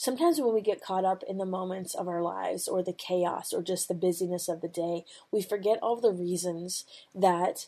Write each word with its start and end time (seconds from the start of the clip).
Sometimes 0.00 0.40
when 0.40 0.54
we 0.54 0.62
get 0.62 0.80
caught 0.80 1.04
up 1.04 1.22
in 1.28 1.36
the 1.36 1.44
moments 1.44 1.94
of 1.94 2.08
our 2.08 2.22
lives 2.22 2.66
or 2.66 2.82
the 2.82 2.90
chaos 2.90 3.52
or 3.52 3.60
just 3.62 3.86
the 3.86 3.92
busyness 3.92 4.48
of 4.48 4.62
the 4.62 4.66
day, 4.68 5.04
we 5.30 5.42
forget 5.42 5.78
all 5.82 6.00
the 6.00 6.10
reasons 6.10 6.86
that 7.14 7.66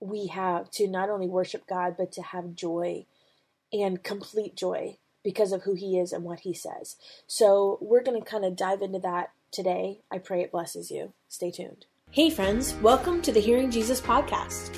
we 0.00 0.28
have 0.28 0.70
to 0.70 0.88
not 0.88 1.10
only 1.10 1.26
worship 1.26 1.66
God, 1.66 1.96
but 1.98 2.12
to 2.12 2.22
have 2.22 2.54
joy 2.54 3.04
and 3.74 4.02
complete 4.02 4.56
joy 4.56 4.96
because 5.22 5.52
of 5.52 5.64
who 5.64 5.74
He 5.74 5.98
is 5.98 6.14
and 6.14 6.24
what 6.24 6.40
He 6.40 6.54
says. 6.54 6.96
So, 7.26 7.76
we're 7.82 8.02
going 8.02 8.18
to 8.18 8.26
kind 8.26 8.46
of 8.46 8.56
dive 8.56 8.80
into 8.80 9.00
that 9.00 9.32
today. 9.52 10.00
I 10.10 10.16
pray 10.16 10.40
it 10.40 10.50
blesses 10.50 10.90
you. 10.90 11.12
Stay 11.28 11.50
tuned. 11.50 11.84
Hey, 12.10 12.30
friends, 12.30 12.72
welcome 12.76 13.20
to 13.20 13.32
the 13.32 13.40
Hearing 13.40 13.70
Jesus 13.70 14.00
podcast. 14.00 14.74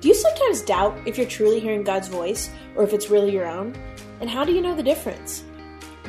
Do 0.00 0.06
you 0.06 0.14
sometimes 0.14 0.62
doubt 0.62 0.96
if 1.04 1.18
you're 1.18 1.26
truly 1.26 1.58
hearing 1.58 1.82
God's 1.82 2.06
voice 2.06 2.48
or 2.76 2.84
if 2.84 2.92
it's 2.92 3.10
really 3.10 3.32
your 3.32 3.48
own? 3.48 3.74
And 4.20 4.30
how 4.30 4.44
do 4.44 4.52
you 4.52 4.62
know 4.62 4.76
the 4.76 4.84
difference? 4.84 5.42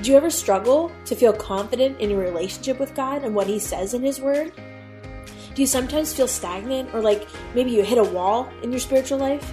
Do 0.02 0.12
you 0.12 0.18
ever 0.18 0.30
struggle 0.30 0.92
to 1.06 1.16
feel 1.16 1.34
confident 1.34 2.00
in 2.00 2.12
your 2.12 2.20
relationship 2.20 2.80
with 2.80 2.94
God 2.94 3.24
and 3.24 3.34
what 3.34 3.48
He 3.48 3.58
says 3.58 3.96
in 3.96 4.04
His 4.04 4.22
Word? 4.22 4.52
Do 5.56 5.62
you 5.62 5.66
sometimes 5.66 6.14
feel 6.14 6.28
stagnant 6.28 6.94
or 6.94 7.02
like 7.02 7.28
maybe 7.56 7.72
you 7.72 7.84
hit 7.84 7.98
a 7.98 8.04
wall 8.04 8.48
in 8.62 8.72
your 8.72 8.80
spiritual 8.80 9.18
life? 9.18 9.52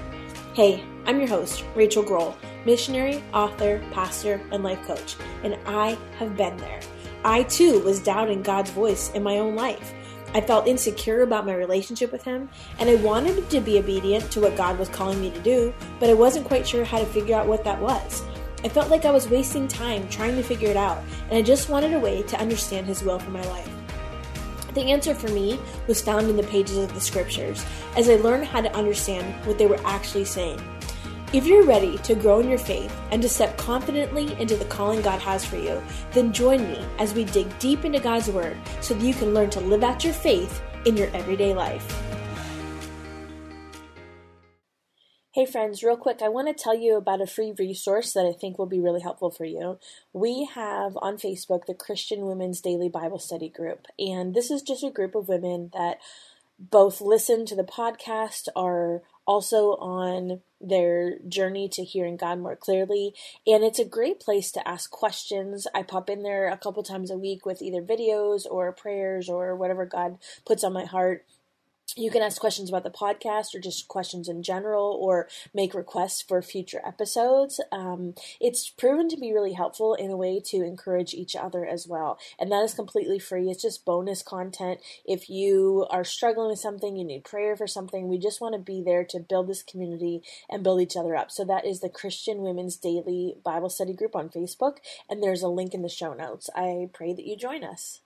Hey, 0.53 0.85
I'm 1.07 1.19
your 1.19 1.29
host, 1.29 1.65
Rachael 1.75 2.03
Groll, 2.03 2.37
missionary, 2.67 3.25
author, 3.33 3.83
pastor, 3.91 4.39
and 4.53 4.63
life 4.63 4.83
coach, 4.87 5.17
and 5.45 5.59
I 5.65 5.97
have 6.19 6.37
been 6.37 6.59
there. 6.59 6.81
I 7.25 7.45
too 7.45 7.81
was 7.81 8.01
doubting 8.01 8.43
God's 8.43 8.71
voice 8.71 9.11
in 9.13 9.23
my 9.23 9.39
own 9.39 9.57
life. 9.57 9.95
I 10.35 10.43
felt 10.43 10.69
insecure 10.69 11.23
about 11.23 11.47
my 11.47 11.55
relationship 11.55 12.13
with 12.13 12.23
Him, 12.23 12.51
and 12.79 12.91
I 12.91 12.97
wanted 12.97 13.49
to 13.49 13.61
be 13.63 13.79
obedient 13.79 14.31
to 14.33 14.43
what 14.43 14.59
God 14.59 14.79
was 14.79 14.91
calling 14.91 15.23
me 15.23 15.31
to 15.31 15.41
do, 15.41 15.73
but 15.99 16.11
I 16.11 16.15
wasn't 16.15 16.47
quite 16.47 16.69
sure 16.69 16.85
how 16.85 16.99
to 16.99 17.07
figure 17.07 17.35
out 17.35 17.47
what 17.47 17.65
that 17.65 17.81
was. 17.81 18.23
I 18.65 18.69
felt 18.71 18.91
like 18.91 19.05
I 19.05 19.11
was 19.11 19.29
wasting 19.29 19.69
time 19.69 20.09
trying 20.09 20.37
to 20.37 20.43
figure 20.43 20.71
it 20.71 20.77
out, 20.77 21.05
and 21.29 21.37
I 21.37 21.43
just 21.43 21.69
wanted 21.69 21.93
a 21.93 22.01
way 22.01 22.23
to 22.23 22.41
understand 22.41 22.87
His 22.87 23.03
will 23.03 23.19
for 23.19 23.31
my 23.31 23.43
life. 23.43 23.71
The 24.73 24.91
answer 24.91 25.15
for 25.15 25.29
me 25.29 25.61
was 25.87 26.01
found 26.01 26.31
in 26.31 26.37
the 26.37 26.43
pages 26.45 26.79
of 26.79 26.95
the 26.95 27.01
scriptures 27.01 27.65
as 27.95 28.09
I 28.09 28.17
learned 28.17 28.47
how 28.47 28.63
to 28.63 28.75
understand 28.75 29.47
what 29.47 29.59
they 29.59 29.67
were 29.67 29.81
actually 29.85 30.25
saying. 30.25 30.61
If 31.35 31.47
you're 31.47 31.67
ready 31.67 31.99
to 31.99 32.15
grow 32.15 32.41
in 32.41 32.49
your 32.49 32.59
faith 32.59 32.97
and 33.11 33.21
to 33.21 33.29
step 33.29 33.59
confidently 33.59 34.33
into 34.41 34.57
the 34.57 34.65
calling 34.65 35.03
God 35.03 35.21
has 35.21 35.45
for 35.45 35.57
you, 35.57 35.83
then 36.13 36.33
join 36.33 36.67
me 36.67 36.83
as 36.99 37.13
we 37.13 37.25
dig 37.25 37.59
deep 37.59 37.85
into 37.85 38.01
God's 38.01 38.31
Word 38.31 38.57
so 38.81 38.95
that 38.95 39.05
you 39.05 39.13
can 39.13 39.35
learn 39.35 39.51
to 39.51 39.61
live 39.61 39.85
out 39.85 40.05
your 40.05 40.15
faith 40.15 40.63
in 40.87 40.97
your 40.97 41.09
everyday 41.15 41.53
life. 41.53 42.14
Hey 45.35 45.47
friends, 45.47 45.83
real 45.83 45.97
quick, 45.97 46.23
I 46.23 46.29
want 46.29 46.47
to 46.47 46.55
tell 46.55 46.77
you 46.77 46.97
about 46.97 47.21
a 47.21 47.27
free 47.27 47.53
resource 47.59 48.13
that 48.13 48.25
I 48.25 48.31
think 48.31 48.57
will 48.57 48.67
be 48.67 48.79
really 48.79 49.01
helpful 49.01 49.33
for 49.33 49.45
you. 49.45 49.81
We 50.13 50.49
have 50.55 50.97
on 51.03 51.17
Facebook 51.17 51.67
the 51.67 51.75
Christian 51.75 52.27
Women's 52.27 52.61
Daily 52.61 52.89
Bible 52.89 53.19
Study 53.19 53.49
Group, 53.49 53.89
and 53.99 54.33
this 54.33 54.49
is 54.49 54.63
just 54.63 54.85
a 54.85 54.93
group 54.93 55.17
of 55.17 55.27
women 55.27 55.73
that 55.73 55.99
both 56.61 57.01
listen 57.01 57.47
to 57.47 57.57
the 57.57 57.65
podcast, 57.65 58.47
are 58.55 59.03
also 59.27 59.71
on 59.79 60.41
their 60.61 61.19
journey 61.29 61.69
to 61.71 61.83
hearing 61.83 62.17
God 62.17 62.39
more 62.39 62.55
clearly, 62.55 63.13
and 63.45 63.65
it's 63.65 63.81
a 63.81 63.85
great 63.85 64.21
place 64.21 64.53
to 64.53 64.69
ask 64.69 64.89
questions. 64.89 65.67
I 65.75 65.83
pop 65.83 66.09
in 66.09 66.23
there 66.23 66.49
a 66.49 66.57
couple 66.57 66.85
times 66.85 67.11
a 67.11 67.19
week 67.19 67.45
with 67.45 67.61
either 67.61 67.83
videos 67.83 68.47
or 68.49 68.71
prayers 68.71 69.29
or 69.29 69.57
whatever 69.57 69.85
God 69.85 70.19
puts 70.47 70.63
on 70.63 70.73
my 70.73 70.85
heart 70.85 71.27
you 71.97 72.11
can 72.11 72.23
ask 72.23 72.41
questions 72.41 72.69
about 72.69 72.83
the 72.83 72.91
podcast 72.91 73.55
or 73.55 73.61
just 73.61 73.89
questions 73.89 74.29
in 74.29 74.43
general 74.43 74.99
or 75.01 75.29
make 75.53 75.75
requests 75.75 76.23
for 76.23 76.43
future 76.43 76.81
episodes. 76.85 77.61
Um, 77.71 78.15
it's 78.41 78.69
proven 78.69 79.09
to 79.09 79.17
be 79.17 79.33
really 79.33 79.53
helpful 79.53 79.95
in 79.95 80.11
a 80.11 80.17
way 80.17 80.41
to 80.47 80.65
encourage 80.65 81.15
each 81.15 81.37
other 81.37 81.65
as 81.65 81.87
well. 81.87 82.19
And 82.39 82.51
that 82.51 82.65
is 82.65 82.75
completely 82.75 83.19
free. 83.19 83.51
It's 83.51 83.63
just 83.63 83.85
bonus 83.85 84.23
content. 84.23 84.81
If 85.05 85.31
you 85.31 85.87
are 85.91 86.05
struggling 86.05 86.49
with 86.49 86.59
something, 86.59 86.97
you 86.97 87.05
need 87.05 87.25
prayer 87.25 87.57
for 87.57 87.67
something, 87.67 88.09
we 88.09 88.19
just 88.19 88.41
want 88.41 88.55
to 88.55 88.61
be 88.61 88.83
there 88.83 89.05
to 89.05 89.21
build 89.21 89.49
this 89.49 89.63
community 89.63 90.23
and 90.51 90.65
build 90.65 90.81
each 90.81 90.97
other 90.97 91.15
up. 91.15 91.31
So 91.31 91.45
that 91.45 91.65
is 91.65 91.81
the 91.81 91.89
Christian 91.89 92.39
Women's 92.39 92.77
Daily 92.77 93.37
Bible 93.45 93.71
Study 93.71 93.93
Group 93.93 94.17
on 94.17 94.29
Facebook. 94.29 94.79
And 95.09 95.23
there's 95.23 95.43
a 95.43 95.49
link 95.49 95.75
in 95.75 95.83
the 95.83 95.89
show 95.89 96.13
notes. 96.13 96.51
I 96.57 96.89
pray 96.93 97.13
that 97.15 97.27
you 97.27 97.37
join 97.37 97.63
us. 97.63 98.01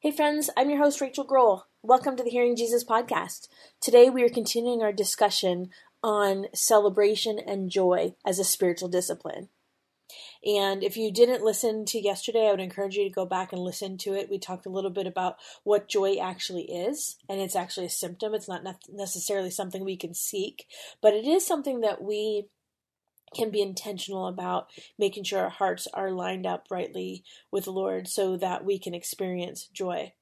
Hey 0.00 0.10
friends, 0.10 0.50
I'm 0.56 0.68
your 0.68 0.78
host 0.78 1.00
Rachael 1.00 1.24
Groll. 1.24 1.66
Welcome 1.84 2.16
to 2.16 2.22
the 2.22 2.30
Hearing 2.30 2.54
Jesus 2.54 2.84
podcast. 2.84 3.48
Today 3.80 4.08
we 4.08 4.22
are 4.22 4.28
continuing 4.28 4.82
our 4.82 4.92
discussion 4.92 5.70
on 6.00 6.46
celebration 6.54 7.40
and 7.44 7.70
joy 7.70 8.14
as 8.24 8.38
a 8.38 8.44
spiritual 8.44 8.88
discipline. 8.88 9.48
And 10.46 10.84
if 10.84 10.96
you 10.96 11.10
didn't 11.10 11.42
listen 11.42 11.84
to 11.86 12.00
yesterday, 12.00 12.46
I 12.46 12.52
would 12.52 12.60
encourage 12.60 12.94
you 12.94 13.02
to 13.02 13.10
go 13.10 13.26
back 13.26 13.52
and 13.52 13.60
listen 13.60 13.98
to 13.98 14.14
it. 14.14 14.30
We 14.30 14.38
talked 14.38 14.64
a 14.64 14.70
little 14.70 14.92
bit 14.92 15.08
about 15.08 15.38
what 15.64 15.88
joy 15.88 16.18
actually 16.18 16.70
is, 16.70 17.16
and 17.28 17.40
it's 17.40 17.56
actually 17.56 17.86
a 17.86 17.90
symptom. 17.90 18.32
It's 18.32 18.48
not 18.48 18.62
necessarily 18.88 19.50
something 19.50 19.84
we 19.84 19.96
can 19.96 20.14
seek, 20.14 20.68
but 21.00 21.14
it 21.14 21.26
is 21.26 21.44
something 21.44 21.80
that 21.80 22.00
we 22.00 22.46
can 23.34 23.50
be 23.50 23.60
intentional 23.60 24.28
about 24.28 24.68
making 25.00 25.24
sure 25.24 25.40
our 25.40 25.50
hearts 25.50 25.88
are 25.92 26.12
lined 26.12 26.46
up 26.46 26.68
rightly 26.70 27.24
with 27.50 27.64
the 27.64 27.72
Lord 27.72 28.06
so 28.06 28.36
that 28.36 28.64
we 28.64 28.78
can 28.78 28.94
experience 28.94 29.68
joy. 29.72 30.12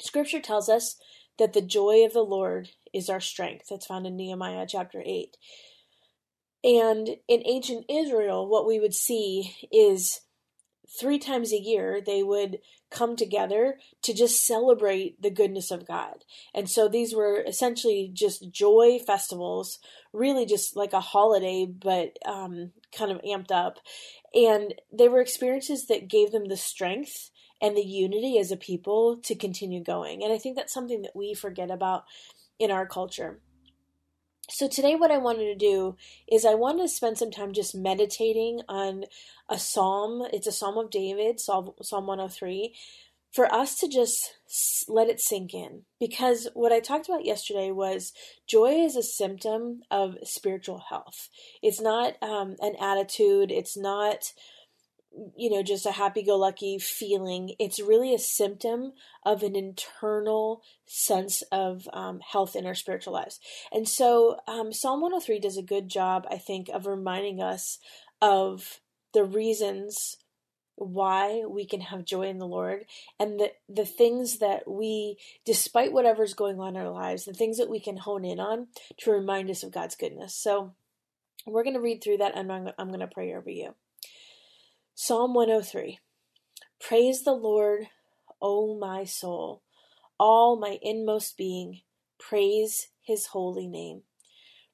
Scripture 0.00 0.40
tells 0.40 0.68
us 0.68 0.96
that 1.38 1.52
the 1.52 1.62
joy 1.62 2.04
of 2.04 2.12
the 2.12 2.22
Lord 2.22 2.70
is 2.92 3.08
our 3.08 3.20
strength. 3.20 3.66
That's 3.70 3.86
found 3.86 4.06
in 4.06 4.16
Nehemiah 4.16 4.66
chapter 4.68 5.02
8. 5.04 5.36
And 6.64 7.08
in 7.28 7.42
ancient 7.46 7.84
Israel, 7.88 8.48
what 8.48 8.66
we 8.66 8.80
would 8.80 8.94
see 8.94 9.54
is 9.70 10.20
three 11.00 11.18
times 11.18 11.52
a 11.52 11.60
year 11.60 12.00
they 12.04 12.22
would 12.22 12.58
come 12.90 13.16
together 13.16 13.78
to 14.02 14.14
just 14.14 14.46
celebrate 14.46 15.20
the 15.20 15.30
goodness 15.30 15.70
of 15.70 15.86
God. 15.86 16.24
And 16.54 16.70
so 16.70 16.88
these 16.88 17.14
were 17.14 17.42
essentially 17.46 18.10
just 18.12 18.50
joy 18.50 18.98
festivals, 19.04 19.78
really 20.12 20.46
just 20.46 20.76
like 20.76 20.92
a 20.92 21.00
holiday, 21.00 21.66
but 21.66 22.16
um, 22.24 22.72
kind 22.96 23.10
of 23.10 23.20
amped 23.22 23.50
up. 23.50 23.78
And 24.34 24.74
they 24.92 25.08
were 25.08 25.20
experiences 25.20 25.86
that 25.86 26.08
gave 26.08 26.30
them 26.30 26.46
the 26.46 26.56
strength 26.56 27.30
and 27.60 27.76
the 27.76 27.84
unity 27.84 28.38
as 28.38 28.50
a 28.50 28.56
people 28.56 29.16
to 29.24 29.34
continue 29.34 29.82
going. 29.82 30.22
And 30.22 30.32
I 30.32 30.38
think 30.38 30.56
that's 30.56 30.74
something 30.74 31.02
that 31.02 31.16
we 31.16 31.34
forget 31.34 31.70
about 31.70 32.04
in 32.58 32.70
our 32.70 32.86
culture. 32.86 33.40
So 34.48 34.68
today 34.68 34.94
what 34.94 35.10
I 35.10 35.18
wanted 35.18 35.46
to 35.46 35.56
do 35.56 35.96
is 36.30 36.44
I 36.44 36.54
wanted 36.54 36.82
to 36.82 36.88
spend 36.88 37.18
some 37.18 37.32
time 37.32 37.52
just 37.52 37.74
meditating 37.74 38.60
on 38.68 39.04
a 39.48 39.58
psalm. 39.58 40.26
It's 40.32 40.46
a 40.46 40.52
psalm 40.52 40.78
of 40.78 40.90
David, 40.90 41.40
Psalm, 41.40 41.72
psalm 41.82 42.06
103, 42.06 42.72
for 43.32 43.52
us 43.52 43.76
to 43.80 43.88
just 43.88 44.34
let 44.88 45.08
it 45.08 45.20
sink 45.20 45.52
in. 45.52 45.82
Because 45.98 46.48
what 46.54 46.72
I 46.72 46.78
talked 46.78 47.08
about 47.08 47.24
yesterday 47.24 47.72
was 47.72 48.12
joy 48.46 48.84
is 48.84 48.94
a 48.94 49.02
symptom 49.02 49.82
of 49.90 50.16
spiritual 50.22 50.84
health. 50.90 51.28
It's 51.60 51.80
not 51.80 52.14
um, 52.22 52.54
an 52.60 52.76
attitude. 52.80 53.50
It's 53.50 53.76
not 53.76 54.32
you 55.36 55.50
know, 55.50 55.62
just 55.62 55.86
a 55.86 55.92
happy 55.92 56.22
go 56.22 56.36
lucky 56.36 56.78
feeling. 56.78 57.54
It's 57.58 57.80
really 57.80 58.14
a 58.14 58.18
symptom 58.18 58.92
of 59.24 59.42
an 59.42 59.56
internal 59.56 60.62
sense 60.84 61.42
of 61.50 61.88
um, 61.92 62.20
health 62.20 62.54
in 62.54 62.66
our 62.66 62.74
spiritual 62.74 63.14
lives. 63.14 63.40
And 63.72 63.88
so 63.88 64.38
um, 64.46 64.72
Psalm 64.72 65.00
103 65.00 65.40
does 65.40 65.56
a 65.56 65.62
good 65.62 65.88
job, 65.88 66.26
I 66.30 66.38
think, 66.38 66.68
of 66.68 66.86
reminding 66.86 67.40
us 67.40 67.78
of 68.20 68.80
the 69.12 69.24
reasons 69.24 70.16
why 70.76 71.42
we 71.48 71.64
can 71.64 71.80
have 71.80 72.04
joy 72.04 72.28
in 72.28 72.38
the 72.38 72.46
Lord 72.46 72.84
and 73.18 73.40
the 73.40 73.50
the 73.66 73.86
things 73.86 74.40
that 74.40 74.70
we 74.70 75.16
despite 75.46 75.90
whatever's 75.90 76.34
going 76.34 76.60
on 76.60 76.76
in 76.76 76.82
our 76.82 76.90
lives 76.90 77.24
the 77.24 77.32
things 77.32 77.56
that 77.56 77.70
we 77.70 77.80
can 77.80 77.96
hone 77.96 78.26
in 78.26 78.38
on 78.38 78.66
to 78.98 79.10
remind 79.10 79.48
us 79.48 79.62
of 79.62 79.72
God's 79.72 79.96
goodness. 79.96 80.34
So 80.34 80.74
we're 81.46 81.64
going 81.64 81.76
to 81.76 81.80
read 81.80 82.02
through 82.02 82.18
that 82.18 82.36
and 82.36 82.52
I'm, 82.52 82.68
I'm 82.78 82.88
going 82.88 83.00
to 83.00 83.06
pray 83.06 83.34
over 83.34 83.48
you. 83.48 83.74
Psalm 84.98 85.34
103 85.34 85.98
Praise 86.80 87.22
the 87.22 87.34
Lord, 87.34 87.88
O 88.40 88.78
my 88.78 89.04
soul, 89.04 89.62
all 90.18 90.58
my 90.58 90.78
inmost 90.80 91.36
being, 91.36 91.82
praise 92.18 92.88
his 93.02 93.26
holy 93.26 93.68
name. 93.68 94.04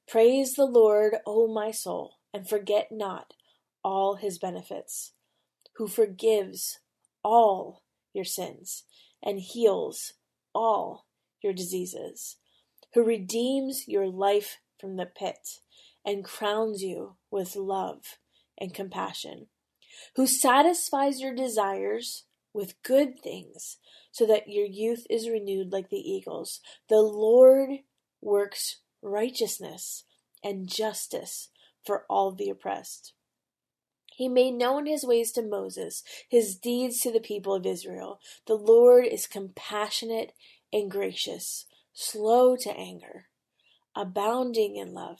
Praise 0.07 0.53
the 0.53 0.63
Lord, 0.63 1.15
O 1.25 1.53
my 1.53 1.71
soul, 1.71 2.19
and 2.33 2.47
forget 2.47 2.87
not 2.89 3.33
all 3.83 4.15
his 4.15 4.39
benefits, 4.39 5.11
who 5.75 5.89
forgives 5.89 6.79
all 7.21 7.83
your 8.13 8.23
sins 8.23 8.85
and 9.21 9.41
heals 9.41 10.13
all 10.55 11.05
your 11.41 11.51
diseases, 11.51 12.37
who 12.93 13.03
redeems 13.03 13.89
your 13.89 14.07
life 14.07 14.59
from 14.79 14.95
the 14.95 15.05
pit 15.05 15.59
and 16.05 16.23
crowns 16.23 16.81
you 16.81 17.17
with 17.29 17.57
love 17.57 18.19
and 18.57 18.73
compassion 18.73 19.47
who 20.15 20.27
satisfies 20.27 21.21
your 21.21 21.33
desires 21.33 22.23
with 22.53 22.81
good 22.83 23.19
things, 23.19 23.77
so 24.11 24.25
that 24.25 24.49
your 24.49 24.65
youth 24.65 25.07
is 25.09 25.29
renewed 25.29 25.71
like 25.71 25.89
the 25.89 25.97
eagles. 25.97 26.59
The 26.89 27.01
Lord 27.01 27.79
works 28.21 28.81
righteousness 29.01 30.05
and 30.43 30.67
justice 30.67 31.49
for 31.85 32.05
all 32.09 32.31
the 32.31 32.49
oppressed, 32.49 33.13
He 34.15 34.29
made 34.29 34.53
known 34.53 34.85
his 34.85 35.03
ways 35.03 35.31
to 35.33 35.41
Moses, 35.41 36.03
his 36.29 36.55
deeds 36.55 36.99
to 37.01 37.11
the 37.11 37.19
people 37.19 37.53
of 37.53 37.65
Israel. 37.65 38.19
The 38.45 38.55
Lord 38.55 39.05
is 39.05 39.27
compassionate 39.27 40.33
and 40.71 40.89
gracious, 40.89 41.65
slow 41.93 42.55
to 42.57 42.77
anger, 42.77 43.25
abounding 43.95 44.75
in 44.75 44.93
love. 44.93 45.19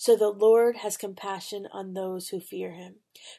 so 0.00 0.16
the 0.16 0.30
Lord 0.30 0.78
has 0.78 0.96
compassion 0.96 1.68
on 1.74 1.92
those 1.92 2.30
who 2.30 2.40
fear 2.40 2.72
him. 2.72 2.94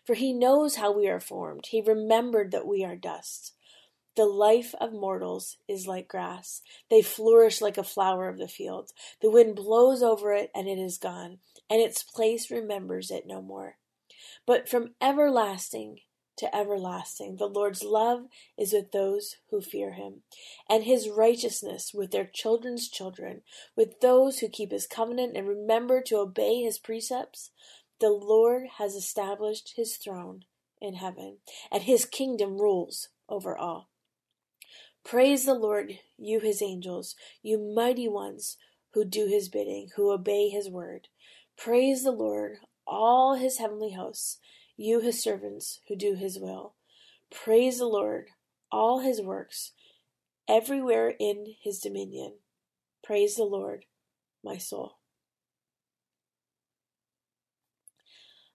For 0.06 0.14
he 0.14 0.32
knows 0.32 0.76
how 0.76 0.92
we 0.92 1.08
are 1.08 1.20
formed, 1.20 1.66
he 1.66 1.82
remembered 1.82 2.52
that 2.52 2.68
we 2.68 2.84
are 2.84 2.96
dust. 2.96 3.56
The 4.16 4.26
life 4.26 4.76
of 4.80 4.94
mortals 4.94 5.58
is 5.68 5.88
like 5.88 6.08
grass. 6.08 6.62
They 6.88 7.02
flourish 7.02 7.62
like 7.62 7.80
a 7.80 7.84
flower 7.84 8.30
of 8.30 8.38
the 8.38 8.48
field. 8.48 8.92
The 9.24 9.32
wind 9.32 9.56
blows 9.56 10.04
over 10.04 10.34
it, 10.34 10.52
and 10.54 10.68
it 10.68 10.78
is 10.78 11.00
gone, 11.00 11.40
and 11.68 11.82
its 11.82 12.04
place 12.04 12.52
remembers 12.52 13.10
it 13.10 13.26
no 13.26 13.42
more. 13.42 13.78
But 14.46 14.70
from 14.70 14.94
everlasting 15.02 16.02
to 16.42 16.56
everlasting, 16.56 17.36
the 17.36 17.46
Lord's 17.46 17.84
love 17.84 18.26
is 18.58 18.74
with 18.74 18.92
those 18.92 19.36
who 19.52 19.62
fear 19.62 19.92
him, 19.94 20.24
and 20.68 20.84
his 20.84 21.08
righteousness 21.08 21.94
with 21.94 22.10
their 22.10 22.26
children's 22.26 22.90
children, 22.90 23.44
with 23.78 24.02
those 24.02 24.40
who 24.40 24.50
keep 24.50 24.72
his 24.72 24.88
covenant 24.88 25.38
and 25.38 25.48
remember 25.48 26.02
to 26.02 26.18
obey 26.18 26.64
his 26.64 26.80
precepts. 26.80 27.52
The 28.00 28.10
Lord 28.10 28.64
has 28.80 28.96
established 28.96 29.74
his 29.76 29.98
throne 29.98 30.46
in 30.82 30.96
heaven, 30.96 31.38
and 31.72 31.84
his 31.84 32.06
kingdom 32.06 32.58
rules 32.58 33.10
over 33.30 33.56
all. 33.56 33.90
Praise 35.04 35.46
the 35.46 35.54
Lord, 35.54 36.00
you 36.18 36.40
his 36.40 36.64
angels, 36.64 37.16
you 37.44 37.60
mighty 37.60 38.08
ones 38.08 38.58
who 38.94 39.06
do 39.06 39.28
his 39.28 39.48
bidding, 39.48 39.90
who 39.96 40.12
obey 40.12 40.50
his 40.50 40.70
word. 40.70 41.08
Praise 41.56 42.04
the 42.04 42.12
Lord, 42.12 42.58
all 42.88 43.36
his 43.36 43.60
heavenly 43.60 43.94
hosts, 43.94 44.40
you 44.82 45.00
his 45.00 45.22
servants 45.22 45.80
who 45.88 45.96
do 45.96 46.16
his 46.16 46.40
will. 46.40 46.74
Praise 47.30 47.78
the 47.78 47.86
Lord, 47.86 48.28
all 48.72 49.00
his 49.00 49.22
works, 49.22 49.72
everywhere 50.48 51.14
in 51.20 51.56
his 51.62 51.80
dominion. 51.80 52.34
Praise 53.04 53.36
the 53.36 53.44
Lord, 53.44 53.86
my 54.44 54.58
soul. 54.58 54.98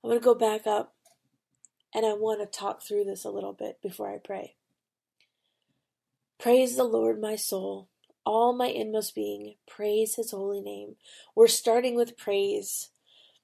I'm 0.03 0.11
going 0.11 0.21
to 0.21 0.25
go 0.25 0.35
back 0.35 0.67
up 0.67 0.95
and 1.95 2.05
I 2.05 2.13
want 2.13 2.41
to 2.41 2.59
talk 2.59 2.83
through 2.83 3.05
this 3.05 3.25
a 3.25 3.31
little 3.31 3.53
bit 3.53 3.81
before 3.83 4.13
I 4.13 4.19
pray. 4.19 4.57
Praise 6.39 6.77
the 6.77 6.85
Lord, 6.85 7.21
my 7.21 7.37
soul, 7.37 7.89
all 8.25 8.53
my 8.53 8.67
inmost 8.67 9.15
being. 9.15 9.55
Praise 9.67 10.17
his 10.17 10.33
holy 10.33 10.61
name. 10.61 10.97
We're 11.35 11.47
starting 11.47 11.97
with 11.97 12.19
praise 12.19 12.91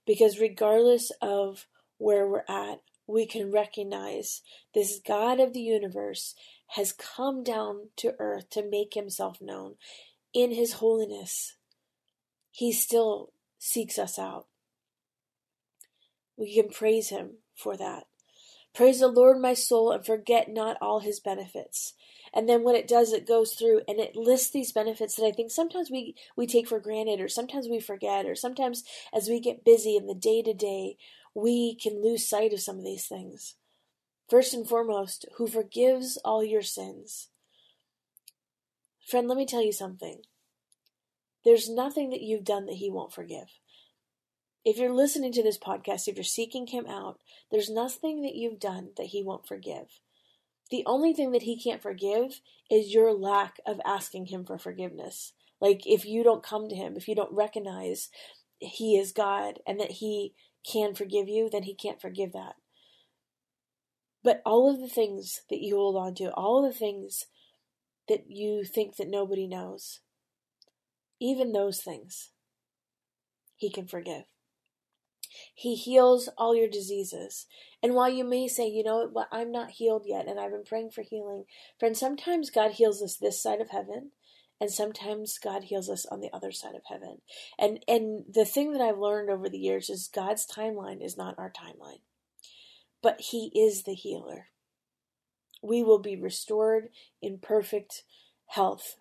because 0.07 0.39
regardless 0.39 1.11
of 1.23 1.67
where 1.99 2.27
we're 2.27 2.45
at, 2.49 2.81
we 3.07 3.27
can 3.27 3.53
recognize 3.53 4.43
this 4.75 5.01
God 5.07 5.41
of 5.41 5.53
the 5.53 5.61
universe 5.61 6.35
has 6.69 6.93
come 6.93 7.43
down 7.43 7.89
to 7.97 8.15
earth 8.19 8.49
to 8.51 8.69
make 8.69 8.95
himself 8.95 9.39
known 9.41 9.75
in 10.33 10.53
his 10.53 10.75
holiness. 10.75 11.57
He 12.51 12.73
still 12.73 13.33
seeks 13.59 13.99
us 13.99 14.19
out. 14.19 14.47
We 16.37 16.55
can 16.55 16.71
praise 16.71 17.11
him 17.11 17.39
for 17.55 17.77
that. 17.77 18.05
Praise 18.75 19.01
the 19.01 19.09
Lord, 19.09 19.39
my 19.39 19.55
soul, 19.55 19.93
and 19.93 20.05
forget 20.05 20.49
not 20.49 20.79
all 20.81 21.01
his 21.01 21.21
benefits. 21.21 21.95
And 22.35 22.49
then 22.49 22.63
when 22.63 22.75
it 22.75 22.89
does, 22.89 23.13
it 23.13 23.27
goes 23.27 23.53
through 23.53 23.83
and 23.87 24.01
it 24.01 24.17
lists 24.17 24.51
these 24.51 24.73
benefits 24.73 25.17
that 25.17 25.27
I 25.27 25.33
think 25.33 25.51
sometimes 25.51 25.91
we, 25.91 26.15
we 26.37 26.47
take 26.47 26.67
for 26.67 26.81
granted, 26.81 27.21
or 27.21 27.29
sometimes 27.29 27.69
we 27.69 27.79
forget, 27.79 28.25
or 28.25 28.35
sometimes 28.35 28.85
as 29.13 29.29
we 29.29 29.39
get 29.39 29.65
busy 29.65 29.97
in 29.97 30.07
the 30.07 30.15
day 30.15 30.43
to 30.43 30.55
day, 30.55 30.97
we 31.35 31.75
can 31.75 32.03
lose 32.03 32.27
sight 32.27 32.53
of 32.53 32.61
some 32.61 32.79
of 32.79 32.85
these 32.85 33.07
things. 33.07 33.55
First 34.29 34.55
and 34.55 34.67
foremost, 34.67 35.27
who 35.37 35.47
forgives 35.47 36.19
all 36.25 36.43
your 36.43 36.63
sins. 36.63 37.29
Friend, 39.07 39.29
let 39.29 39.37
me 39.37 39.45
tell 39.45 39.63
you 39.63 39.73
something. 39.73 40.23
There's 41.45 41.69
nothing 41.69 42.11
that 42.11 42.23
you've 42.23 42.45
done 42.45 42.67
that 42.67 42.77
he 42.77 42.91
won't 42.91 43.13
forgive. 43.13 43.49
If 44.65 44.79
you're 44.79 44.95
listening 44.95 45.33
to 45.33 45.43
this 45.43 45.59
podcast, 45.59 46.07
if 46.07 46.15
you're 46.15 46.25
seeking 46.25 46.69
him 46.69 46.87
out, 46.87 47.19
there's 47.51 47.69
nothing 47.69 48.23
that 48.23 48.37
you've 48.37 48.61
done 48.61 48.91
that 48.97 49.07
he 49.07 49.23
won't 49.23 49.47
forgive. 49.47 50.01
The 50.73 50.83
only 50.87 51.13
thing 51.13 51.33
that 51.33 51.43
he 51.43 51.61
can't 51.61 51.83
forgive 51.83 52.41
is 52.71 52.95
your 52.95 53.13
lack 53.13 53.61
of 53.67 53.79
asking 53.85 54.27
him 54.27 54.47
for 54.47 54.57
forgiveness. 54.57 55.35
Like 55.61 55.83
if 55.85 56.07
you 56.07 56.25
don't 56.25 56.43
come 56.43 56.67
to 56.71 56.75
him, 56.75 56.97
if 56.97 57.07
you 57.07 57.15
don't 57.15 57.31
recognize 57.31 58.09
he 58.59 58.97
is 58.97 59.13
God 59.13 59.59
and 59.67 59.79
that 59.79 59.91
he 59.91 60.33
can 60.67 60.95
forgive 60.95 61.29
you, 61.29 61.51
then 61.53 61.65
he 61.65 61.75
can't 61.75 62.01
forgive 62.01 62.33
that. 62.33 62.55
But 64.25 64.41
all 64.47 64.73
of 64.73 64.81
the 64.81 64.89
things 64.89 65.43
that 65.51 65.61
you 65.61 65.77
hold 65.77 65.97
on 65.97 66.15
to, 66.15 66.33
all 66.33 66.65
of 66.65 66.73
the 66.73 66.79
things 66.79 67.27
that 68.09 68.31
you 68.31 68.65
think 68.65 68.97
that 68.97 69.11
nobody 69.11 69.47
knows, 69.47 70.01
even 71.21 71.53
those 71.53 71.83
things, 71.83 72.31
he 73.57 73.69
can 73.69 73.87
forgive. 73.87 74.25
He 75.55 75.75
heals 75.75 76.29
all 76.37 76.55
your 76.55 76.69
diseases. 76.69 77.47
And 77.83 77.95
while 77.95 78.09
you 78.09 78.25
may 78.25 78.49
say, 78.49 78.69
you 78.69 78.83
know 78.85 79.09
what, 79.11 79.29
I'm 79.33 79.51
not 79.51 79.71
healed 79.71 80.05
yet, 80.07 80.27
and 80.27 80.39
I've 80.39 80.53
been 80.53 80.65
praying 80.65 80.91
for 80.91 81.03
healing, 81.03 81.45
friend, 81.79 81.97
sometimes 81.97 82.51
God 82.51 82.73
heals 82.73 83.03
us 83.03 83.17
this 83.17 83.43
side 83.43 83.61
of 83.61 83.71
heaven, 83.71 84.13
and 84.61 84.71
sometimes 84.71 85.39
God 85.39 85.65
heals 85.65 85.91
us 85.91 86.07
on 86.07 86.21
the 86.21 86.31
other 86.33 86.53
side 86.53 86.77
of 86.77 86.83
heaven. 86.89 87.19
And 87.59 87.85
and 87.89 88.25
the 88.33 88.45
thing 88.45 88.73
that 88.73 88.81
I've 88.81 88.99
learned 88.99 89.29
over 89.29 89.49
the 89.49 89.59
years 89.59 89.91
is 89.91 90.09
God's 90.13 90.47
timeline 90.47 91.05
is 91.05 91.17
not 91.17 91.35
our 91.37 91.51
timeline. 91.51 92.03
But 93.03 93.21
he 93.21 93.51
is 93.55 93.83
the 93.83 93.95
healer. 93.95 94.47
We 95.63 95.83
will 95.83 95.99
be 95.99 96.15
restored 96.15 96.91
in 97.21 97.39
perfect 97.39 98.05
health 98.47 98.99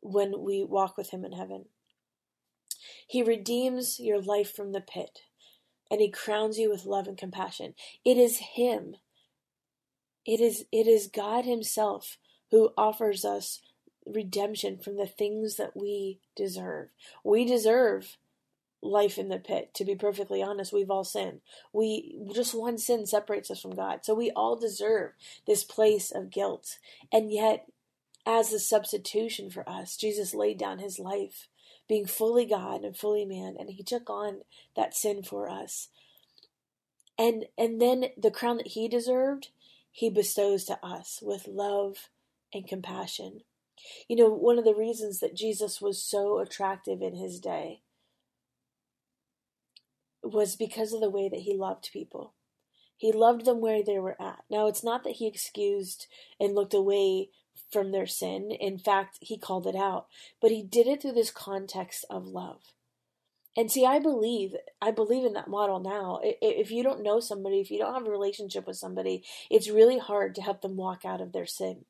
when 0.00 0.40
we 0.40 0.64
walk 0.64 0.96
with 0.96 1.10
him 1.10 1.24
in 1.24 1.32
heaven. 1.32 1.66
He 3.06 3.22
redeems 3.22 3.98
your 4.00 4.20
life 4.20 4.54
from 4.54 4.72
the 4.72 4.80
pit 4.80 5.20
and 5.90 6.00
he 6.00 6.10
crowns 6.10 6.58
you 6.58 6.70
with 6.70 6.84
love 6.84 7.06
and 7.06 7.16
compassion. 7.16 7.74
It 8.04 8.16
is 8.16 8.38
him. 8.38 8.96
It 10.26 10.40
is 10.40 10.66
it 10.70 10.86
is 10.86 11.06
God 11.06 11.44
himself 11.44 12.18
who 12.50 12.70
offers 12.76 13.24
us 13.24 13.60
redemption 14.06 14.78
from 14.78 14.96
the 14.96 15.06
things 15.06 15.56
that 15.56 15.76
we 15.76 16.20
deserve. 16.36 16.88
We 17.24 17.44
deserve 17.44 18.16
life 18.82 19.18
in 19.18 19.28
the 19.28 19.38
pit. 19.38 19.74
To 19.74 19.84
be 19.84 19.94
perfectly 19.94 20.42
honest, 20.42 20.72
we've 20.72 20.90
all 20.90 21.04
sinned. 21.04 21.40
We 21.72 22.18
just 22.34 22.54
one 22.54 22.78
sin 22.78 23.06
separates 23.06 23.50
us 23.50 23.60
from 23.60 23.74
God. 23.74 24.04
So 24.04 24.14
we 24.14 24.30
all 24.30 24.56
deserve 24.56 25.12
this 25.46 25.64
place 25.64 26.10
of 26.10 26.30
guilt. 26.30 26.78
And 27.12 27.32
yet, 27.32 27.66
as 28.26 28.52
a 28.52 28.58
substitution 28.58 29.50
for 29.50 29.68
us, 29.68 29.96
Jesus 29.96 30.34
laid 30.34 30.58
down 30.58 30.78
his 30.78 30.98
life, 30.98 31.48
being 31.88 32.06
fully 32.06 32.44
God 32.44 32.82
and 32.82 32.96
fully 32.96 33.24
man, 33.24 33.56
and 33.58 33.70
he 33.70 33.82
took 33.82 34.10
on 34.10 34.42
that 34.76 34.94
sin 34.94 35.22
for 35.22 35.48
us. 35.48 35.88
And 37.18 37.46
and 37.56 37.80
then 37.80 38.06
the 38.16 38.30
crown 38.30 38.58
that 38.58 38.68
he 38.68 38.88
deserved, 38.88 39.48
he 39.90 40.10
bestows 40.10 40.64
to 40.66 40.78
us 40.84 41.20
with 41.22 41.48
love 41.48 42.08
and 42.52 42.66
compassion. 42.66 43.40
You 44.08 44.16
know, 44.16 44.28
one 44.28 44.58
of 44.58 44.64
the 44.64 44.74
reasons 44.74 45.20
that 45.20 45.36
Jesus 45.36 45.80
was 45.80 46.02
so 46.02 46.38
attractive 46.38 47.00
in 47.00 47.14
his 47.14 47.40
day 47.40 47.82
was 50.22 50.56
because 50.56 50.92
of 50.92 51.00
the 51.00 51.10
way 51.10 51.28
that 51.28 51.40
he 51.40 51.54
loved 51.54 51.90
people. 51.92 52.34
He 52.96 53.12
loved 53.12 53.44
them 53.44 53.60
where 53.60 53.82
they 53.82 53.98
were 53.98 54.20
at. 54.20 54.40
Now, 54.50 54.66
it's 54.66 54.82
not 54.82 55.04
that 55.04 55.16
he 55.16 55.28
excused 55.28 56.06
and 56.40 56.54
looked 56.54 56.74
away 56.74 57.30
from 57.70 57.92
their 57.92 58.06
sin. 58.06 58.50
In 58.50 58.78
fact, 58.78 59.18
he 59.20 59.38
called 59.38 59.66
it 59.66 59.76
out. 59.76 60.06
But 60.40 60.50
he 60.50 60.62
did 60.62 60.86
it 60.86 61.02
through 61.02 61.12
this 61.12 61.30
context 61.30 62.04
of 62.10 62.26
love. 62.26 62.60
And 63.56 63.70
see, 63.70 63.84
I 63.84 63.98
believe, 63.98 64.54
I 64.80 64.92
believe 64.92 65.24
in 65.24 65.32
that 65.32 65.48
model 65.48 65.80
now. 65.80 66.20
If 66.22 66.70
you 66.70 66.82
don't 66.82 67.02
know 67.02 67.18
somebody, 67.18 67.60
if 67.60 67.70
you 67.70 67.78
don't 67.78 67.94
have 67.94 68.06
a 68.06 68.10
relationship 68.10 68.66
with 68.66 68.76
somebody, 68.76 69.24
it's 69.50 69.68
really 69.68 69.98
hard 69.98 70.34
to 70.36 70.42
help 70.42 70.62
them 70.62 70.76
walk 70.76 71.04
out 71.04 71.20
of 71.20 71.32
their 71.32 71.46
sin 71.46 71.84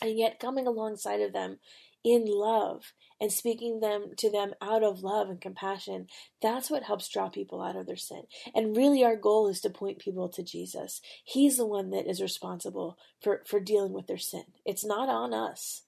and 0.00 0.18
yet 0.18 0.40
coming 0.40 0.66
alongside 0.66 1.20
of 1.20 1.32
them 1.32 1.58
in 2.06 2.24
love 2.24 2.92
and 3.20 3.32
speaking 3.32 3.80
them 3.80 4.12
to 4.16 4.30
them 4.30 4.54
out 4.62 4.84
of 4.84 5.02
love 5.02 5.28
and 5.28 5.40
compassion 5.40 6.06
that's 6.40 6.70
what 6.70 6.84
helps 6.84 7.08
draw 7.08 7.28
people 7.28 7.60
out 7.60 7.74
of 7.74 7.86
their 7.86 7.96
sin. 7.96 8.22
And 8.54 8.76
really 8.76 9.02
our 9.02 9.16
goal 9.16 9.48
is 9.48 9.60
to 9.62 9.70
point 9.70 9.98
people 9.98 10.28
to 10.28 10.44
jesus. 10.44 11.00
He's 11.24 11.56
the 11.56 11.66
one 11.66 11.90
that 11.90 12.08
is 12.08 12.22
responsible 12.22 12.96
for 13.20 13.42
for 13.44 13.58
dealing 13.58 13.92
with 13.92 14.06
their 14.06 14.18
sin. 14.18 14.44
It's 14.64 14.84
not 14.84 15.08
on 15.08 15.34
us. 15.34 15.82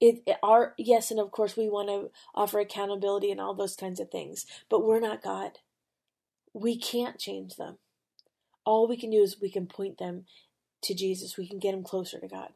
It, 0.00 0.24
it 0.26 0.38
our 0.42 0.74
yes 0.78 1.12
and 1.12 1.20
of 1.20 1.30
course 1.30 1.56
we 1.56 1.68
want 1.68 1.90
to 1.90 2.10
offer 2.34 2.58
accountability 2.58 3.30
and 3.30 3.40
all 3.40 3.54
those 3.54 3.76
kinds 3.76 4.00
of 4.00 4.10
things 4.10 4.46
but 4.68 4.84
we're 4.84 4.98
not 4.98 5.22
god. 5.22 5.58
We 6.52 6.76
can't 6.76 7.20
change 7.20 7.54
them. 7.54 7.78
All 8.64 8.88
we 8.88 8.96
can 8.96 9.10
do 9.10 9.22
is 9.22 9.40
we 9.40 9.50
can 9.50 9.68
point 9.68 9.98
them 9.98 10.24
to 10.82 10.92
jesus. 10.92 11.38
We 11.38 11.46
can 11.46 11.60
get 11.60 11.70
them 11.70 11.84
closer 11.84 12.18
to 12.18 12.26
god 12.26 12.50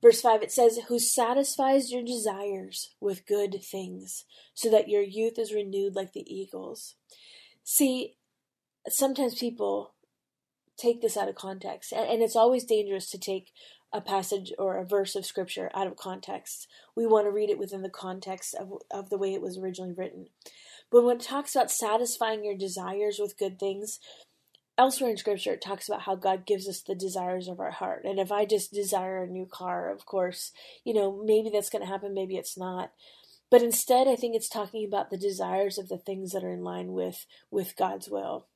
Verse 0.00 0.20
5 0.20 0.42
it 0.42 0.52
says, 0.52 0.78
Who 0.88 0.98
satisfies 0.98 1.90
your 1.90 2.02
desires 2.02 2.94
with 3.00 3.26
good 3.26 3.62
things, 3.62 4.24
so 4.54 4.70
that 4.70 4.88
your 4.88 5.02
youth 5.02 5.38
is 5.38 5.52
renewed 5.52 5.96
like 5.96 6.12
the 6.12 6.24
eagles. 6.32 6.94
See, 7.64 8.16
sometimes 8.88 9.38
people 9.38 9.94
take 10.78 11.02
this 11.02 11.16
out 11.16 11.28
of 11.28 11.34
context, 11.34 11.92
and 11.92 12.22
it's 12.22 12.36
always 12.36 12.64
dangerous 12.64 13.10
to 13.10 13.18
take 13.18 13.52
a 13.92 14.00
passage 14.00 14.52
or 14.58 14.76
a 14.76 14.84
verse 14.84 15.16
of 15.16 15.26
scripture 15.26 15.70
out 15.74 15.86
of 15.86 15.96
context. 15.96 16.68
We 16.94 17.06
want 17.06 17.26
to 17.26 17.32
read 17.32 17.50
it 17.50 17.58
within 17.58 17.82
the 17.82 17.88
context 17.88 18.54
of, 18.54 18.72
of 18.90 19.10
the 19.10 19.18
way 19.18 19.32
it 19.32 19.42
was 19.42 19.58
originally 19.58 19.94
written. 19.96 20.26
But 20.90 21.04
when 21.04 21.16
it 21.16 21.22
talks 21.22 21.54
about 21.54 21.70
satisfying 21.70 22.44
your 22.44 22.56
desires 22.56 23.18
with 23.18 23.38
good 23.38 23.58
things, 23.58 23.98
elsewhere 24.78 25.10
in 25.10 25.16
scripture 25.16 25.52
it 25.54 25.60
talks 25.60 25.88
about 25.88 26.02
how 26.02 26.14
god 26.14 26.46
gives 26.46 26.68
us 26.68 26.80
the 26.80 26.94
desires 26.94 27.48
of 27.48 27.60
our 27.60 27.72
heart. 27.72 28.04
And 28.04 28.18
if 28.18 28.30
i 28.32 28.44
just 28.44 28.72
desire 28.72 29.22
a 29.22 29.26
new 29.26 29.46
car 29.46 29.90
of 29.92 30.06
course 30.06 30.52
you 30.84 30.94
know 30.94 31.22
maybe 31.24 31.50
that's 31.52 31.70
going 31.70 31.82
to 31.82 31.90
happen 31.90 32.14
maybe 32.14 32.36
it's 32.36 32.56
not. 32.56 32.92
But 33.50 33.62
instead 33.62 34.06
i 34.06 34.16
think 34.16 34.36
it's 34.36 34.48
talking 34.48 34.86
about 34.86 35.10
the 35.10 35.18
desires 35.18 35.76
of 35.78 35.88
the 35.88 35.98
things 35.98 36.32
that 36.32 36.44
are 36.44 36.52
in 36.52 36.62
line 36.62 36.92
with 36.92 37.26
with 37.50 37.76
god's 37.76 38.08
will. 38.08 38.46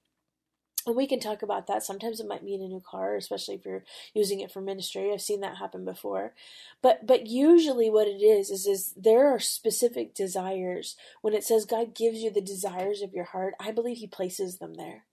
And 0.84 0.96
we 0.96 1.06
can 1.06 1.20
talk 1.20 1.42
about 1.42 1.68
that. 1.68 1.84
Sometimes 1.84 2.18
it 2.18 2.26
might 2.26 2.42
mean 2.42 2.60
a 2.62 2.66
new 2.66 2.82
car 2.88 3.16
especially 3.16 3.56
if 3.56 3.64
you're 3.64 3.84
using 4.14 4.40
it 4.40 4.50
for 4.52 4.60
ministry. 4.60 5.12
I've 5.12 5.20
seen 5.20 5.40
that 5.40 5.56
happen 5.56 5.84
before. 5.84 6.34
But 6.82 7.06
but 7.06 7.26
usually 7.26 7.90
what 7.90 8.06
it 8.06 8.22
is 8.22 8.50
is 8.50 8.66
is 8.66 8.94
there 8.96 9.28
are 9.28 9.40
specific 9.40 10.14
desires. 10.14 10.96
When 11.20 11.34
it 11.34 11.44
says 11.44 11.64
god 11.64 11.94
gives 11.96 12.18
you 12.18 12.30
the 12.30 12.40
desires 12.40 13.02
of 13.02 13.12
your 13.12 13.24
heart 13.24 13.54
i 13.58 13.72
believe 13.72 13.98
he 13.98 14.06
places 14.06 14.58
them 14.58 14.74
there 14.74 15.04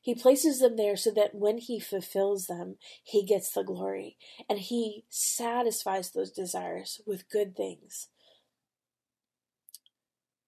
he 0.00 0.14
places 0.14 0.60
them 0.60 0.76
there 0.76 0.96
so 0.96 1.10
that 1.10 1.34
when 1.34 1.58
he 1.58 1.78
fulfills 1.78 2.46
them, 2.46 2.76
he 3.02 3.24
gets 3.24 3.52
the 3.52 3.62
glory 3.62 4.16
and 4.48 4.58
he 4.58 5.04
satisfies 5.10 6.10
those 6.10 6.30
desires 6.30 7.00
with 7.06 7.28
good 7.30 7.54
things. 7.54 8.08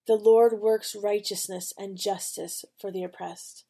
The 0.07 0.17
Lord 0.17 0.61
works 0.61 0.97
righteousness 1.01 1.73
and 1.79 1.97
justice 1.97 2.65
for 2.81 2.91
the 2.91 3.05
oppressed. 3.05 3.65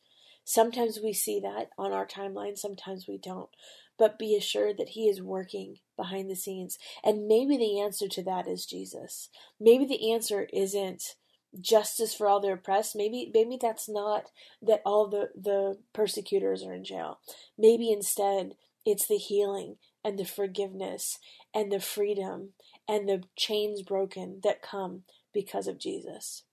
Sometimes 0.45 0.99
we 1.03 1.13
see 1.13 1.41
that 1.41 1.69
on 1.77 1.93
our 1.93 2.07
timeline, 2.07 2.57
sometimes 2.57 3.07
we 3.07 3.19
don't. 3.19 3.51
But 3.99 4.19
be 4.19 4.35
assured 4.35 4.79
that 4.79 4.91
He 4.91 5.09
is 5.09 5.21
working 5.21 5.77
behind 5.97 6.31
the 6.31 6.35
scenes. 6.37 6.79
And 7.05 7.29
maybe 7.29 7.57
the 7.57 7.81
answer 7.81 8.09
to 8.09 8.23
that 8.25 8.49
is 8.49 8.67
Jesus. 8.67 9.29
Maybe 9.61 9.85
the 9.85 10.13
answer 10.13 10.49
isn't 10.53 11.17
justice 11.61 12.15
for 12.15 12.27
all 12.27 12.41
the 12.41 12.53
oppressed 12.53 12.97
maybe 12.97 13.31
maybe 13.35 13.59
that's 13.61 13.89
not 13.89 14.31
that 14.63 14.81
all 14.87 15.07
the 15.07 15.31
the 15.35 15.79
persecutors 15.93 16.63
are 16.63 16.73
in 16.73 16.85
jail. 16.85 17.19
Maybe 17.59 17.91
instead 17.91 18.53
it's 18.85 19.07
the 19.07 19.17
healing 19.17 19.77
and 20.05 20.19
the 20.19 20.25
forgiveness 20.25 21.19
and 21.55 21.71
the 21.71 21.81
freedom 21.81 22.51
and 22.89 23.09
the 23.09 23.23
chains 23.37 23.83
broken 23.83 24.41
that 24.43 24.63
come 24.63 25.03
because 25.33 25.67
of 25.67 25.79
Jesus. 25.79 26.45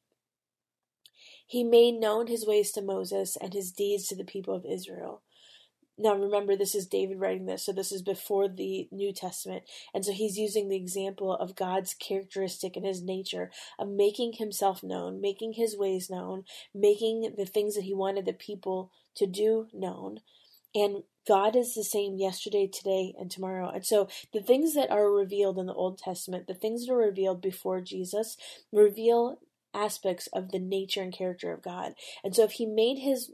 He 1.46 1.64
made 1.64 1.96
known 1.96 2.28
his 2.28 2.46
ways 2.46 2.72
to 2.74 2.82
Moses 2.82 3.36
and 3.36 3.54
his 3.54 3.72
deeds 3.72 4.08
to 4.08 4.16
the 4.16 4.24
people 4.24 4.54
of 4.54 4.66
Israel 4.66 5.24
now, 6.00 6.16
remember, 6.16 6.56
this 6.56 6.76
is 6.76 6.88
David 6.88 7.20
writing 7.20 7.46
this, 7.46 7.66
so 7.66 7.74
this 7.74 7.92
is 7.92 8.02
before 8.02 8.48
the 8.48 8.88
New 8.90 9.12
Testament. 9.12 9.64
And 9.94 10.06
so 10.06 10.14
he's 10.14 10.38
using 10.38 10.70
the 10.70 10.78
example 10.78 11.34
of 11.34 11.58
God's 11.58 11.94
characteristic 11.94 12.78
and 12.78 12.86
his 12.86 13.02
nature 13.02 13.52
of 13.78 13.90
making 13.90 14.34
himself 14.34 14.82
known, 14.82 15.20
making 15.20 15.54
his 15.54 15.78
ways 15.78 16.10
known, 16.10 16.46
making 16.74 17.34
the 17.38 17.46
things 17.46 17.76
that 17.76 17.84
he 17.84 17.94
wanted 17.94 18.26
the 18.26 18.34
people 18.34 18.92
to 19.16 19.28
do 19.28 19.68
known. 19.74 20.22
And 20.74 21.04
God 21.28 21.56
is 21.56 21.76
the 21.76 21.84
same 21.84 22.18
yesterday, 22.18 22.68
today, 22.68 23.14
and 23.20 23.30
tomorrow. 23.30 23.70
And 23.70 23.86
so 23.86 24.08
the 24.32 24.42
things 24.42 24.76
that 24.76 24.90
are 24.90 25.12
revealed 25.12 25.60
in 25.60 25.66
the 25.66 25.74
Old 25.74 25.98
Testament, 25.98 26.48
the 26.48 26.54
things 26.54 26.86
that 26.86 26.94
are 26.94 26.98
revealed 26.98 27.42
before 27.42 27.82
Jesus, 27.82 28.38
reveal 28.72 29.40
aspects 29.74 30.28
of 30.28 30.52
the 30.52 30.60
nature 30.60 31.02
and 31.02 31.14
character 31.14 31.52
of 31.52 31.62
God. 31.62 31.94
And 32.24 32.36
so 32.36 32.44
if 32.44 32.54
he 32.54 32.66
made 32.66 33.00
his 33.00 33.32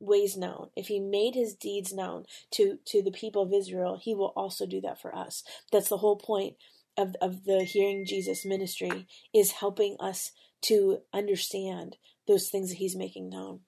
ways 0.00 0.36
known, 0.36 0.70
if 0.74 0.88
he 0.88 0.98
made 0.98 1.34
his 1.34 1.54
deeds 1.54 1.92
known 1.92 2.24
to, 2.52 2.78
to 2.86 3.02
the 3.02 3.12
people 3.12 3.42
of 3.42 3.52
Israel, 3.52 4.00
he 4.02 4.14
will 4.14 4.32
also 4.34 4.66
do 4.66 4.80
that 4.80 5.00
for 5.00 5.14
us. 5.14 5.44
That's 5.70 5.88
the 5.88 5.98
whole 5.98 6.16
point 6.16 6.56
of, 6.96 7.14
of 7.20 7.44
the 7.44 7.62
hearing 7.64 8.04
Jesus 8.06 8.44
ministry 8.44 9.06
is 9.32 9.52
helping 9.52 9.96
us 10.00 10.32
to 10.62 10.98
understand 11.12 11.96
those 12.26 12.48
things 12.48 12.70
that 12.70 12.78
he's 12.78 12.96
making 12.96 13.30
known. 13.30 13.60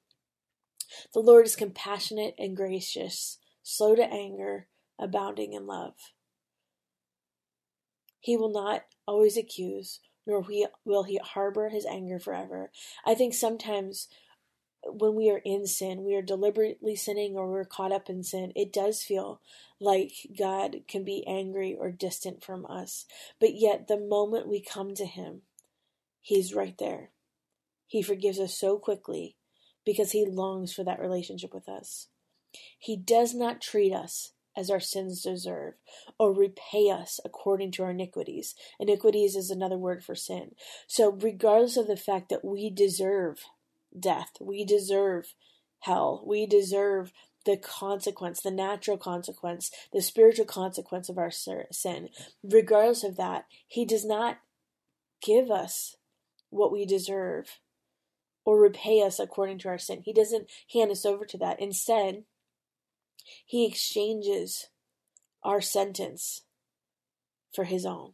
The 1.15 1.21
Lord 1.21 1.47
is 1.47 1.57
compassionate 1.57 2.35
and 2.39 2.57
gracious, 2.57 3.39
slow 3.63 3.95
to 3.95 4.03
anger, 4.03 4.67
abounding 4.99 5.53
in 5.53 5.67
love. 5.67 5.95
He 8.21 8.37
will 8.37 8.53
not 8.53 8.83
always 9.07 9.37
accuse, 9.37 10.01
nor 10.27 10.45
will 10.85 11.03
he 11.05 11.19
harbor 11.23 11.71
his 11.71 11.87
anger 11.87 12.19
forever. 12.19 12.71
I 13.05 13.15
think 13.15 13.35
sometimes 13.35 14.09
when 14.85 15.15
we 15.15 15.31
are 15.31 15.41
in 15.45 15.67
sin, 15.67 16.05
we 16.05 16.15
are 16.15 16.23
deliberately 16.23 16.97
sinning 16.97 17.37
or 17.37 17.51
we're 17.51 17.65
caught 17.65 17.93
up 17.93 18.09
in 18.09 18.23
sin, 18.23 18.53
it 18.57 18.73
does 18.73 19.03
feel 19.03 19.41
like 19.81 20.13
God 20.37 20.83
can 20.89 21.05
be 21.05 21.27
angry 21.27 21.75
or 21.79 21.91
distant 21.91 22.43
from 22.43 22.67
us. 22.67 23.07
But 23.41 23.55
yet, 23.55 23.89
the 23.89 23.99
moment 23.99 24.49
we 24.49 24.61
come 24.61 24.95
to 24.95 25.07
Him, 25.07 25.43
He's 26.21 26.55
right 26.55 26.77
there. 26.79 27.11
He 27.87 28.03
forgives 28.03 28.39
us 28.39 28.59
so 28.59 28.79
quickly 28.79 29.37
because 29.85 30.13
He 30.13 30.25
longs 30.25 30.73
for 30.73 30.85
that 30.85 31.01
relationship 31.01 31.53
with 31.53 31.69
us. 31.69 32.09
He 32.79 32.97
does 32.97 33.35
not 33.35 33.61
treat 33.61 33.93
us 33.93 34.33
as 34.57 34.71
our 34.71 34.81
sins 34.81 35.23
deserve, 35.23 35.75
or 36.19 36.33
repay 36.33 36.91
us 36.91 37.19
according 37.25 37.71
to 37.73 37.83
our 37.83 37.91
iniquities. 37.91 38.55
Iniquities 38.79 39.35
is 39.35 39.51
another 39.51 39.79
word 39.79 40.05
for 40.05 40.15
sin. 40.15 40.55
So, 40.87 41.11
regardless 41.11 41.77
of 41.77 41.87
the 41.87 41.97
fact 41.97 42.29
that 42.29 42.45
we 42.45 42.69
deserve 42.69 43.45
death. 43.99 44.33
We 44.41 44.65
deserve 44.65 45.35
hell. 45.81 46.23
We 46.27 46.47
deserve 46.47 47.13
the 47.45 47.57
consequence, 47.57 48.41
the 48.41 48.51
natural 48.51 48.97
consequence, 48.97 49.71
the 49.93 50.01
spiritual 50.01 50.45
consequence 50.45 51.09
of 51.09 51.19
our 51.19 51.31
sin. 51.31 52.09
Regardless 52.43 53.05
of 53.05 53.17
that, 53.17 53.47
He 53.67 53.85
does 53.85 54.05
not 54.05 54.39
give 55.23 55.51
us 55.51 55.97
what 56.51 56.73
we 56.73 56.87
deserve 56.87 57.59
or 58.45 58.61
repay 58.61 59.03
us 59.03 59.19
according 59.19 59.59
to 59.59 59.69
our 59.69 59.79
sin. 59.79 60.03
He 60.05 60.13
doesn't 60.13 60.49
hand 60.73 60.91
us 60.91 61.05
over 61.05 61.25
to 61.25 61.39
that. 61.39 61.61
Instead, 61.61 62.25
He 63.45 63.67
exchanges 63.67 64.69
our 65.43 65.61
sentence 65.61 66.43
for 67.53 67.65
His 67.65 67.85
own. 67.85 68.13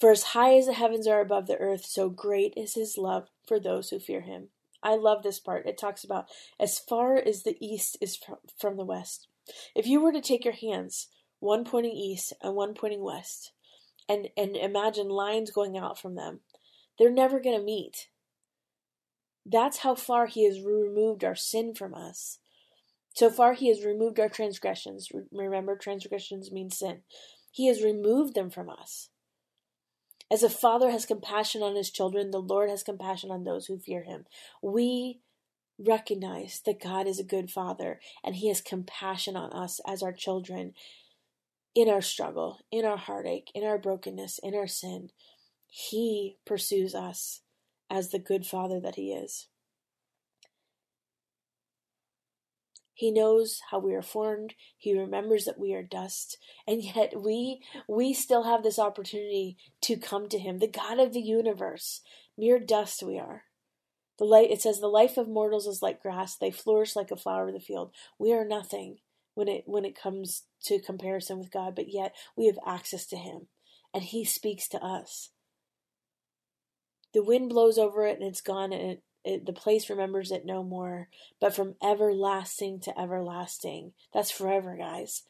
For 0.00 0.10
as 0.10 0.22
high 0.22 0.56
as 0.56 0.64
the 0.64 0.72
heavens 0.72 1.06
are 1.06 1.20
above 1.20 1.46
the 1.46 1.58
earth, 1.58 1.84
so 1.84 2.08
great 2.08 2.54
is 2.56 2.74
his 2.74 2.96
love 2.96 3.28
for 3.46 3.60
those 3.60 3.90
who 3.90 3.98
fear 3.98 4.22
him. 4.22 4.48
I 4.82 4.96
love 4.96 5.22
this 5.22 5.38
part. 5.38 5.66
It 5.66 5.76
talks 5.76 6.04
about 6.04 6.30
as 6.58 6.78
far 6.78 7.16
as 7.16 7.42
the 7.42 7.58
east 7.60 7.98
is 8.00 8.18
from 8.58 8.76
the 8.78 8.84
west. 8.84 9.28
If 9.74 9.86
you 9.86 10.00
were 10.00 10.12
to 10.12 10.22
take 10.22 10.44
your 10.44 10.54
hands, 10.54 11.08
one 11.38 11.64
pointing 11.64 11.92
east 11.92 12.32
and 12.42 12.54
one 12.54 12.72
pointing 12.72 13.02
west, 13.02 13.52
and, 14.08 14.28
and 14.38 14.56
imagine 14.56 15.10
lines 15.10 15.50
going 15.50 15.76
out 15.76 15.98
from 15.98 16.14
them, 16.14 16.40
they're 16.98 17.10
never 17.10 17.38
going 17.38 17.58
to 17.58 17.64
meet. 17.64 18.08
That's 19.44 19.78
how 19.78 19.94
far 19.94 20.26
he 20.26 20.46
has 20.46 20.62
removed 20.62 21.24
our 21.24 21.34
sin 21.34 21.74
from 21.74 21.94
us. 21.94 22.38
So 23.14 23.28
far, 23.28 23.52
he 23.52 23.68
has 23.68 23.84
removed 23.84 24.18
our 24.18 24.28
transgressions. 24.30 25.10
Remember, 25.30 25.76
transgressions 25.76 26.50
mean 26.50 26.70
sin. 26.70 27.02
He 27.50 27.66
has 27.66 27.82
removed 27.82 28.34
them 28.34 28.48
from 28.48 28.70
us. 28.70 29.10
As 30.30 30.42
a 30.42 30.50
father 30.50 30.90
has 30.90 31.06
compassion 31.06 31.62
on 31.62 31.74
his 31.74 31.90
children, 31.90 32.30
the 32.30 32.38
Lord 32.38 32.70
has 32.70 32.82
compassion 32.82 33.30
on 33.30 33.44
those 33.44 33.66
who 33.66 33.78
fear 33.78 34.04
him. 34.04 34.26
We 34.62 35.20
recognize 35.78 36.60
that 36.66 36.82
God 36.82 37.06
is 37.06 37.18
a 37.18 37.24
good 37.24 37.50
father 37.50 38.00
and 38.22 38.36
he 38.36 38.48
has 38.48 38.60
compassion 38.60 39.36
on 39.36 39.52
us 39.52 39.80
as 39.86 40.02
our 40.02 40.12
children 40.12 40.74
in 41.74 41.88
our 41.88 42.02
struggle, 42.02 42.58
in 42.70 42.84
our 42.84 42.96
heartache, 42.96 43.50
in 43.54 43.64
our 43.64 43.78
brokenness, 43.78 44.38
in 44.42 44.54
our 44.54 44.66
sin. 44.66 45.10
He 45.66 46.36
pursues 46.44 46.94
us 46.94 47.40
as 47.88 48.10
the 48.10 48.18
good 48.18 48.46
father 48.46 48.80
that 48.80 48.96
he 48.96 49.12
is. 49.12 49.48
He 53.00 53.10
knows 53.10 53.62
how 53.70 53.78
we 53.78 53.94
are 53.94 54.02
formed. 54.02 54.52
He 54.76 54.92
remembers 54.92 55.46
that 55.46 55.58
we 55.58 55.72
are 55.72 55.82
dust. 55.82 56.36
And 56.66 56.84
yet 56.84 57.18
we 57.18 57.62
we 57.88 58.12
still 58.12 58.42
have 58.42 58.62
this 58.62 58.78
opportunity 58.78 59.56
to 59.84 59.96
come 59.96 60.28
to 60.28 60.38
him, 60.38 60.58
the 60.58 60.68
God 60.68 60.98
of 60.98 61.14
the 61.14 61.22
universe. 61.22 62.02
Mere 62.36 62.58
dust 62.58 63.02
we 63.02 63.18
are. 63.18 63.44
The 64.18 64.26
light 64.26 64.50
it 64.50 64.60
says 64.60 64.80
the 64.80 64.86
life 64.86 65.16
of 65.16 65.30
mortals 65.30 65.66
is 65.66 65.80
like 65.80 66.02
grass, 66.02 66.36
they 66.36 66.50
flourish 66.50 66.94
like 66.94 67.10
a 67.10 67.16
flower 67.16 67.48
of 67.48 67.54
the 67.54 67.60
field. 67.60 67.94
We 68.18 68.34
are 68.34 68.44
nothing 68.44 68.98
when 69.32 69.48
it 69.48 69.62
when 69.64 69.86
it 69.86 69.98
comes 69.98 70.42
to 70.64 70.78
comparison 70.78 71.38
with 71.38 71.50
God, 71.50 71.74
but 71.74 71.90
yet 71.90 72.14
we 72.36 72.48
have 72.48 72.58
access 72.66 73.06
to 73.06 73.16
him 73.16 73.46
and 73.94 74.02
he 74.02 74.26
speaks 74.26 74.68
to 74.68 74.84
us. 74.84 75.30
The 77.14 77.24
wind 77.24 77.48
blows 77.48 77.78
over 77.78 78.04
it 78.04 78.20
and 78.20 78.28
it's 78.28 78.42
gone 78.42 78.74
and 78.74 78.90
it 78.90 79.02
it, 79.24 79.46
the 79.46 79.52
place 79.52 79.90
remembers 79.90 80.30
it 80.30 80.46
no 80.46 80.62
more, 80.62 81.08
but 81.40 81.54
from 81.54 81.74
everlasting 81.82 82.80
to 82.80 82.98
everlasting. 82.98 83.92
That's 84.12 84.30
forever, 84.30 84.76
guys. 84.76 85.22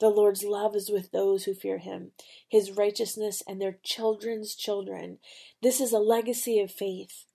The 0.00 0.08
Lord's 0.08 0.42
love 0.42 0.74
is 0.74 0.90
with 0.90 1.12
those 1.12 1.44
who 1.44 1.54
fear 1.54 1.78
him, 1.78 2.12
his 2.48 2.72
righteousness 2.72 3.42
and 3.46 3.60
their 3.60 3.78
children's 3.82 4.54
children. 4.54 5.18
This 5.60 5.80
is 5.80 5.92
a 5.92 5.98
legacy 5.98 6.60
of 6.60 6.72
faith. 6.72 7.26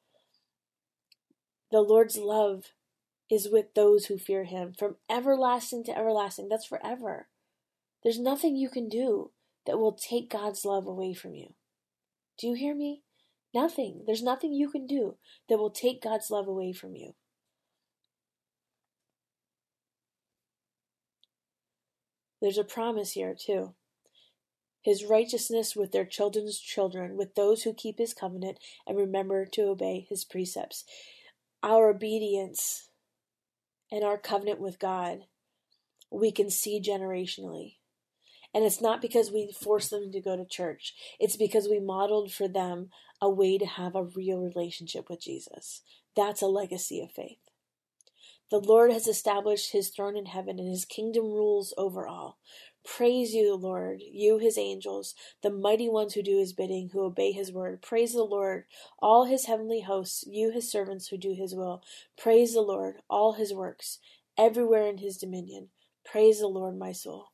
The 1.71 1.81
Lord's 1.81 2.17
love 2.17 2.65
is 3.29 3.49
with 3.51 3.73
those 3.73 4.05
who 4.05 4.17
fear 4.17 4.45
him 4.45 4.73
from 4.77 4.95
everlasting 5.09 5.83
to 5.85 5.97
everlasting. 5.97 6.49
That's 6.49 6.65
forever. 6.65 7.27
There's 8.03 8.19
nothing 8.19 8.55
you 8.55 8.69
can 8.69 8.87
do 8.87 9.31
that 9.65 9.77
will 9.77 9.93
take 9.93 10.29
God's 10.29 10.63
love 10.63 10.87
away 10.87 11.13
from 11.13 11.35
you. 11.35 11.53
Do 12.37 12.47
you 12.47 12.53
hear 12.53 12.75
me? 12.75 13.03
Nothing. 13.53 14.03
There's 14.05 14.23
nothing 14.23 14.53
you 14.53 14.69
can 14.69 14.85
do 14.85 15.15
that 15.49 15.57
will 15.57 15.69
take 15.69 16.03
God's 16.03 16.29
love 16.29 16.47
away 16.47 16.73
from 16.73 16.95
you. 16.95 17.13
There's 22.41 22.57
a 22.57 22.63
promise 22.63 23.13
here, 23.13 23.35
too. 23.39 23.73
His 24.83 25.03
righteousness 25.03 25.75
with 25.75 25.91
their 25.91 26.05
children's 26.05 26.59
children, 26.59 27.17
with 27.17 27.35
those 27.35 27.63
who 27.63 27.73
keep 27.73 27.97
his 27.97 28.13
covenant 28.13 28.59
and 28.85 28.97
remember 28.97 29.45
to 29.45 29.63
obey 29.63 30.05
his 30.07 30.23
precepts. 30.23 30.85
Our 31.63 31.89
obedience 31.89 32.89
and 33.91 34.03
our 34.03 34.17
covenant 34.17 34.59
with 34.59 34.77
God, 34.77 35.21
we 36.11 36.31
can 36.31 36.49
see 36.49 36.79
generationally. 36.79 37.76
And 38.53 38.63
it's 38.63 38.81
not 38.81 39.01
because 39.01 39.31
we 39.31 39.51
forced 39.51 39.91
them 39.91 40.11
to 40.11 40.21
go 40.21 40.35
to 40.35 40.45
church. 40.45 40.93
It's 41.19 41.35
because 41.35 41.67
we 41.67 41.79
modeled 41.79 42.31
for 42.31 42.47
them 42.47 42.89
a 43.21 43.29
way 43.29 43.57
to 43.57 43.65
have 43.65 43.95
a 43.95 44.03
real 44.03 44.39
relationship 44.39 45.09
with 45.09 45.21
Jesus. 45.21 45.81
That's 46.15 46.41
a 46.41 46.47
legacy 46.47 47.01
of 47.01 47.11
faith. 47.11 47.37
The 48.49 48.59
Lord 48.59 48.93
has 48.93 49.07
established 49.07 49.73
his 49.73 49.89
throne 49.89 50.15
in 50.15 50.27
heaven 50.27 50.57
and 50.57 50.69
his 50.69 50.85
kingdom 50.85 51.25
rules 51.25 51.73
over 51.77 52.07
all. 52.07 52.39
Praise 52.85 53.33
you, 53.33 53.53
Lord, 53.55 54.01
you 54.01 54.37
his 54.37 54.57
angels, 54.57 55.13
the 55.43 55.49
mighty 55.49 55.89
ones 55.89 56.13
who 56.13 56.23
do 56.23 56.39
his 56.39 56.53
bidding, 56.53 56.91
who 56.93 57.01
obey 57.03 57.33
his 57.33 57.51
word. 57.51 57.81
Praise 57.81 58.13
the 58.13 58.23
Lord, 58.23 58.63
all 58.99 59.25
his 59.25 59.47
heavenly 59.47 59.81
hosts, 59.81 60.23
you 60.25 60.51
his 60.51 60.71
servants 60.71 61.09
who 61.09 61.17
do 61.17 61.33
his 61.33 61.53
will. 61.53 61.83
Praise 62.17 62.53
the 62.53 62.61
Lord, 62.61 63.01
all 63.09 63.33
his 63.33 63.53
works, 63.53 63.99
everywhere 64.37 64.87
in 64.87 64.99
his 64.99 65.17
dominion. 65.17 65.67
Praise 66.05 66.39
the 66.39 66.47
Lord, 66.47 66.79
my 66.79 66.93
soul. 66.93 67.31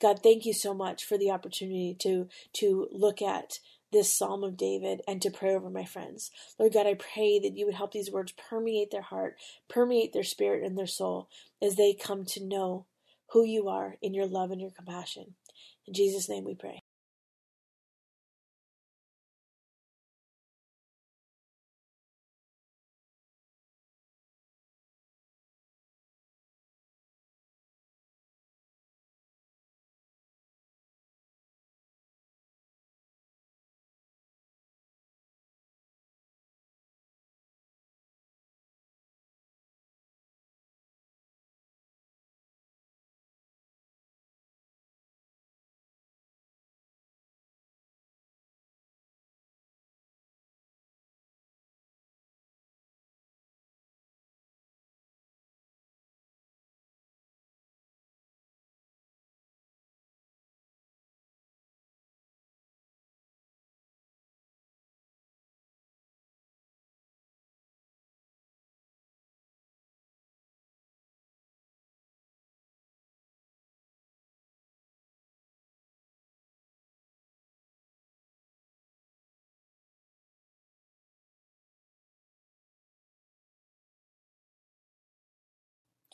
God, 0.00 0.20
thank 0.22 0.46
you 0.46 0.52
so 0.52 0.74
much 0.74 1.04
for 1.04 1.18
the 1.18 1.30
opportunity 1.30 1.96
to 2.00 2.28
to 2.54 2.88
look 2.92 3.22
at 3.22 3.60
this 3.92 4.16
Psalm 4.16 4.44
of 4.44 4.56
David 4.56 5.00
and 5.08 5.22
to 5.22 5.30
pray 5.30 5.54
over 5.54 5.70
my 5.70 5.84
friends. 5.84 6.30
Lord 6.58 6.74
God, 6.74 6.86
I 6.86 6.94
pray 6.94 7.40
that 7.40 7.56
you 7.56 7.66
would 7.66 7.74
help 7.74 7.92
these 7.92 8.10
words 8.10 8.32
permeate 8.32 8.90
their 8.90 9.02
heart, 9.02 9.36
permeate 9.68 10.12
their 10.12 10.24
spirit 10.24 10.64
and 10.64 10.78
their 10.78 10.86
soul 10.86 11.28
as 11.62 11.76
they 11.76 11.94
come 11.94 12.24
to 12.26 12.44
know 12.44 12.86
who 13.32 13.44
you 13.44 13.68
are 13.68 13.96
in 14.02 14.14
your 14.14 14.26
love 14.26 14.50
and 14.50 14.60
your 14.60 14.70
compassion. 14.70 15.34
In 15.86 15.94
Jesus' 15.94 16.28
name 16.28 16.44
we 16.44 16.54
pray. 16.54 16.79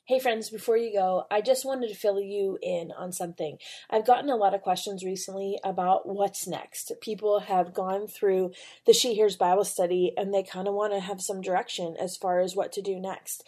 Hey, 0.09 0.21
friends, 0.21 0.51
before 0.51 0.77
you 0.77 0.93
go, 0.93 1.25
I 1.33 1.41
just 1.41 1.65
wanted 1.65 1.89
to 1.89 1.97
fill 1.97 2.21
you 2.21 2.61
in 2.63 2.93
on 2.97 3.11
something. 3.11 3.59
I've 3.91 4.07
gotten 4.07 4.31
a 4.31 4.37
lot 4.37 4.55
of 4.55 4.63
questions 4.63 5.03
recently 5.03 5.59
about 5.65 6.07
what's 6.07 6.47
next. 6.47 6.93
People 7.01 7.41
have 7.41 7.75
gone 7.75 8.07
through 8.07 8.53
the 8.87 8.93
She 8.93 9.15
Hears 9.15 9.35
Bible 9.35 9.65
study 9.65 10.13
and 10.17 10.33
they 10.33 10.45
kind 10.45 10.69
of 10.69 10.75
want 10.75 10.93
to 10.93 11.01
have 11.01 11.21
some 11.21 11.41
direction 11.41 11.97
as 11.99 12.17
far 12.17 12.39
as 12.39 12.55
what 12.55 12.71
to 12.75 12.83
do 12.83 13.01
next. 13.01 13.43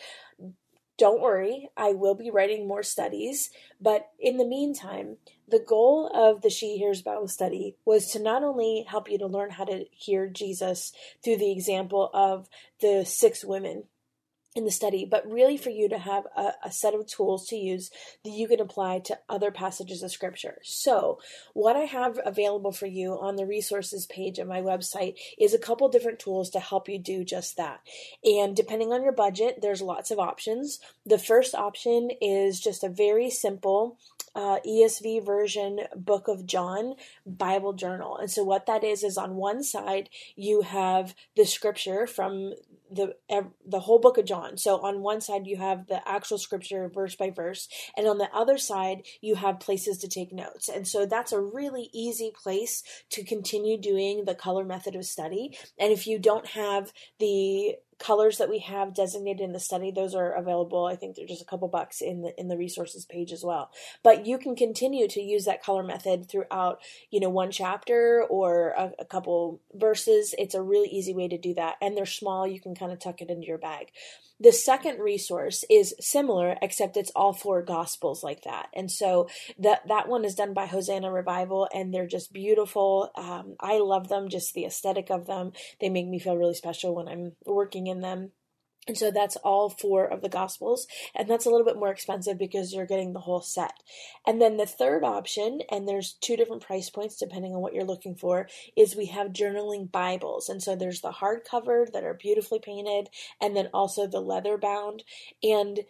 Don't 0.96 1.22
worry, 1.22 1.68
I 1.76 1.92
will 1.92 2.16
be 2.16 2.28
writing 2.28 2.66
more 2.66 2.82
studies, 2.82 3.50
but 3.80 4.08
in 4.18 4.36
the 4.36 4.44
meantime, 4.44 5.18
the 5.46 5.60
goal 5.60 6.10
of 6.12 6.42
the 6.42 6.50
She 6.50 6.76
Hears 6.76 7.02
Bible 7.02 7.28
study 7.28 7.76
was 7.84 8.10
to 8.10 8.18
not 8.18 8.42
only 8.42 8.84
help 8.88 9.08
you 9.08 9.16
to 9.18 9.28
learn 9.28 9.50
how 9.50 9.64
to 9.66 9.84
hear 9.92 10.26
Jesus 10.26 10.92
through 11.22 11.36
the 11.36 11.52
example 11.52 12.10
of 12.12 12.48
the 12.80 13.04
six 13.06 13.44
women 13.44 13.84
in 14.58 14.64
the 14.64 14.70
study, 14.70 15.06
but 15.06 15.30
really 15.30 15.56
for 15.56 15.70
you 15.70 15.88
to 15.88 15.98
have 15.98 16.26
a, 16.36 16.52
a, 16.64 16.72
set 16.72 16.92
of 16.92 17.06
tools 17.06 17.46
to 17.46 17.56
use 17.56 17.90
that 18.24 18.30
you 18.30 18.48
can 18.48 18.60
apply 18.60 18.98
to 18.98 19.18
other 19.28 19.50
passages 19.50 20.02
of 20.02 20.10
scripture. 20.10 20.58
So, 20.64 21.20
what 21.54 21.76
I 21.76 21.84
have 21.84 22.18
available 22.26 22.72
for 22.72 22.86
you 22.86 23.12
on 23.18 23.36
the 23.36 23.46
resources 23.46 24.04
page 24.06 24.38
of 24.38 24.48
my 24.48 24.60
website 24.60 25.14
is 25.38 25.54
a 25.54 25.58
couple 25.58 25.88
different 25.88 26.18
tools 26.18 26.50
to 26.50 26.60
help 26.60 26.88
you 26.88 26.98
do 26.98 27.24
just 27.24 27.56
that. 27.56 27.80
And 28.24 28.54
depending 28.54 28.92
on 28.92 29.02
your 29.02 29.12
budget, 29.12 29.60
there's 29.62 29.80
lots 29.80 30.10
of 30.10 30.18
options. 30.18 30.80
The 31.06 31.18
first 31.18 31.54
option 31.54 32.10
is 32.20 32.60
just 32.60 32.82
a 32.82 32.88
very 32.88 33.30
simple 33.30 33.96
uh, 34.34 34.58
ESV 34.66 35.24
version 35.24 35.80
Book 35.96 36.28
of 36.28 36.46
John 36.46 36.94
Bible 37.24 37.72
journal. 37.72 38.16
And 38.16 38.30
so, 38.30 38.44
what 38.44 38.66
that 38.66 38.84
is, 38.84 39.02
is 39.04 39.16
on 39.16 39.36
one 39.36 39.62
side, 39.62 40.08
you 40.36 40.62
have 40.62 41.14
the 41.36 41.44
scripture 41.44 42.06
from 42.06 42.54
the 42.90 43.14
the 43.66 43.80
whole 43.80 43.98
book 43.98 44.18
of 44.18 44.24
John. 44.24 44.56
So 44.56 44.80
on 44.80 45.02
one 45.02 45.20
side 45.20 45.46
you 45.46 45.56
have 45.56 45.86
the 45.86 46.06
actual 46.08 46.38
scripture 46.38 46.88
verse 46.88 47.14
by 47.16 47.30
verse, 47.30 47.68
and 47.96 48.06
on 48.06 48.18
the 48.18 48.30
other 48.32 48.58
side 48.58 49.02
you 49.20 49.36
have 49.36 49.60
places 49.60 49.98
to 49.98 50.08
take 50.08 50.32
notes. 50.32 50.68
And 50.68 50.86
so 50.86 51.06
that's 51.06 51.32
a 51.32 51.40
really 51.40 51.90
easy 51.92 52.32
place 52.34 52.82
to 53.10 53.24
continue 53.24 53.78
doing 53.78 54.24
the 54.24 54.34
color 54.34 54.64
method 54.64 54.94
of 54.94 55.04
study. 55.04 55.56
And 55.78 55.92
if 55.92 56.06
you 56.06 56.18
don't 56.18 56.46
have 56.48 56.92
the 57.18 57.76
colors 57.98 58.38
that 58.38 58.48
we 58.48 58.60
have 58.60 58.94
designated 58.94 59.42
in 59.42 59.52
the 59.52 59.60
study 59.60 59.90
those 59.90 60.14
are 60.14 60.32
available 60.32 60.86
i 60.86 60.96
think 60.96 61.16
they're 61.16 61.26
just 61.26 61.42
a 61.42 61.46
couple 61.46 61.68
bucks 61.68 62.00
in 62.00 62.22
the 62.22 62.38
in 62.38 62.48
the 62.48 62.56
resources 62.56 63.04
page 63.04 63.32
as 63.32 63.44
well 63.44 63.70
but 64.02 64.26
you 64.26 64.38
can 64.38 64.54
continue 64.54 65.08
to 65.08 65.20
use 65.20 65.44
that 65.44 65.62
color 65.62 65.82
method 65.82 66.28
throughout 66.28 66.78
you 67.10 67.20
know 67.20 67.30
one 67.30 67.50
chapter 67.50 68.24
or 68.28 68.70
a, 68.70 68.92
a 69.00 69.04
couple 69.04 69.60
verses 69.74 70.34
it's 70.38 70.54
a 70.54 70.62
really 70.62 70.88
easy 70.88 71.14
way 71.14 71.28
to 71.28 71.38
do 71.38 71.54
that 71.54 71.76
and 71.80 71.96
they're 71.96 72.06
small 72.06 72.46
you 72.46 72.60
can 72.60 72.74
kind 72.74 72.92
of 72.92 72.98
tuck 72.98 73.20
it 73.20 73.30
into 73.30 73.46
your 73.46 73.58
bag 73.58 73.90
the 74.40 74.52
second 74.52 75.00
resource 75.00 75.64
is 75.68 75.94
similar, 75.98 76.56
except 76.62 76.96
it's 76.96 77.10
all 77.16 77.32
four 77.32 77.60
gospels 77.60 78.22
like 78.22 78.44
that. 78.44 78.68
And 78.72 78.90
so 78.90 79.28
that 79.58 79.88
that 79.88 80.08
one 80.08 80.24
is 80.24 80.36
done 80.36 80.54
by 80.54 80.66
Hosanna 80.66 81.10
Revival, 81.10 81.68
and 81.74 81.92
they're 81.92 82.06
just 82.06 82.32
beautiful. 82.32 83.10
Um, 83.16 83.56
I 83.58 83.78
love 83.78 84.08
them, 84.08 84.28
just 84.28 84.54
the 84.54 84.64
aesthetic 84.64 85.10
of 85.10 85.26
them. 85.26 85.52
They 85.80 85.88
make 85.88 86.06
me 86.06 86.20
feel 86.20 86.36
really 86.36 86.54
special 86.54 86.94
when 86.94 87.08
I'm 87.08 87.32
working 87.46 87.87
in 87.88 88.00
them 88.00 88.32
And 88.88 88.96
so 88.96 89.10
that's 89.10 89.36
all 89.36 89.68
four 89.68 90.06
of 90.06 90.22
the 90.22 90.30
Gospels. 90.30 90.86
And 91.14 91.28
that's 91.28 91.44
a 91.44 91.50
little 91.50 91.66
bit 91.66 91.76
more 91.76 91.90
expensive 91.90 92.38
because 92.38 92.72
you're 92.72 92.86
getting 92.86 93.12
the 93.12 93.20
whole 93.20 93.42
set. 93.42 93.74
And 94.26 94.40
then 94.40 94.56
the 94.56 94.66
third 94.66 95.04
option, 95.04 95.60
and 95.70 95.86
there's 95.86 96.16
two 96.22 96.36
different 96.36 96.62
price 96.62 96.88
points 96.88 97.16
depending 97.16 97.54
on 97.54 97.60
what 97.60 97.74
you're 97.74 97.84
looking 97.84 98.16
for, 98.16 98.48
is 98.76 98.96
we 98.96 99.06
have 99.06 99.28
journaling 99.34 99.92
Bibles. 99.92 100.48
And 100.48 100.62
so 100.62 100.74
there's 100.74 101.02
the 101.02 101.12
hardcover 101.20 101.92
that 101.92 102.02
are 102.02 102.14
beautifully 102.14 102.60
painted, 102.60 103.08
and 103.40 103.54
then 103.54 103.68
also 103.74 104.06
the 104.06 104.20
leather 104.20 104.56
bound. 104.56 105.04
And 105.42 105.80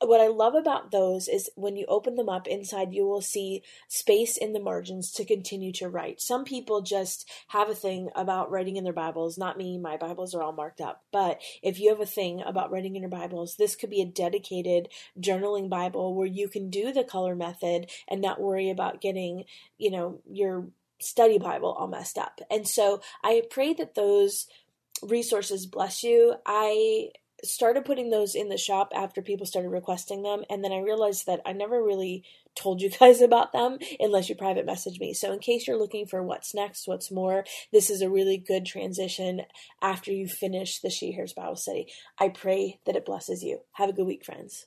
what 0.00 0.20
I 0.20 0.28
love 0.28 0.54
about 0.54 0.92
those 0.92 1.26
is 1.26 1.50
when 1.56 1.76
you 1.76 1.84
open 1.88 2.14
them 2.14 2.28
up 2.28 2.46
inside, 2.46 2.94
you 2.94 3.04
will 3.04 3.20
see 3.20 3.62
space 3.88 4.36
in 4.36 4.52
the 4.52 4.60
margins 4.60 5.10
to 5.12 5.24
continue 5.24 5.72
to 5.72 5.88
write. 5.88 6.20
Some 6.20 6.44
people 6.44 6.82
just 6.82 7.28
have 7.48 7.68
a 7.68 7.74
thing 7.74 8.10
about 8.14 8.50
writing 8.50 8.76
in 8.76 8.84
their 8.84 8.92
Bibles. 8.92 9.36
Not 9.36 9.58
me, 9.58 9.76
my 9.76 9.96
Bibles 9.96 10.34
are 10.34 10.42
all 10.42 10.52
marked 10.52 10.80
up. 10.80 11.02
But 11.10 11.40
if 11.62 11.80
you 11.80 11.88
have 11.90 12.00
a 12.00 12.06
thing 12.06 12.42
about 12.46 12.70
writing 12.70 12.94
in 12.94 13.02
your 13.02 13.10
Bibles, 13.10 13.56
this 13.56 13.74
could 13.74 13.90
be 13.90 14.00
a 14.00 14.06
dedicated 14.06 14.88
journaling 15.20 15.68
Bible 15.68 16.14
where 16.14 16.26
you 16.26 16.48
can 16.48 16.70
do 16.70 16.92
the 16.92 17.04
color 17.04 17.34
method 17.34 17.90
and 18.06 18.20
not 18.20 18.40
worry 18.40 18.70
about 18.70 19.00
getting, 19.00 19.44
you 19.78 19.90
know, 19.90 20.20
your 20.30 20.68
study 21.00 21.38
Bible 21.38 21.72
all 21.72 21.88
messed 21.88 22.18
up. 22.18 22.40
And 22.50 22.68
so 22.68 23.00
I 23.24 23.42
pray 23.50 23.72
that 23.74 23.96
those 23.96 24.46
resources 25.02 25.66
bless 25.66 26.02
you. 26.02 26.36
I 26.46 27.10
started 27.44 27.84
putting 27.84 28.10
those 28.10 28.34
in 28.34 28.48
the 28.48 28.58
shop 28.58 28.90
after 28.94 29.22
people 29.22 29.46
started 29.46 29.68
requesting 29.68 30.22
them 30.22 30.42
and 30.50 30.64
then 30.64 30.72
i 30.72 30.78
realized 30.78 31.26
that 31.26 31.40
i 31.46 31.52
never 31.52 31.82
really 31.82 32.24
told 32.58 32.82
you 32.82 32.90
guys 32.98 33.20
about 33.20 33.52
them 33.52 33.78
unless 34.00 34.28
you 34.28 34.34
private 34.34 34.66
message 34.66 34.98
me. 35.00 35.14
So 35.14 35.32
in 35.32 35.38
case 35.38 35.66
you're 35.66 35.78
looking 35.78 36.06
for 36.06 36.22
what's 36.22 36.54
next 36.54 36.86
what's 36.86 37.10
more 37.10 37.44
this 37.72 37.88
is 37.90 38.02
a 38.02 38.10
really 38.10 38.36
good 38.36 38.66
transition 38.66 39.42
after 39.80 40.12
you 40.12 40.26
finish 40.26 40.80
the 40.80 40.90
she 40.90 41.12
hears 41.12 41.32
bible 41.32 41.56
study. 41.56 41.86
I 42.18 42.28
pray 42.28 42.80
that 42.86 42.96
it 42.96 43.06
blesses 43.06 43.42
you. 43.42 43.60
Have 43.72 43.88
a 43.88 43.92
good 43.92 44.06
week 44.06 44.24
friends 44.24 44.66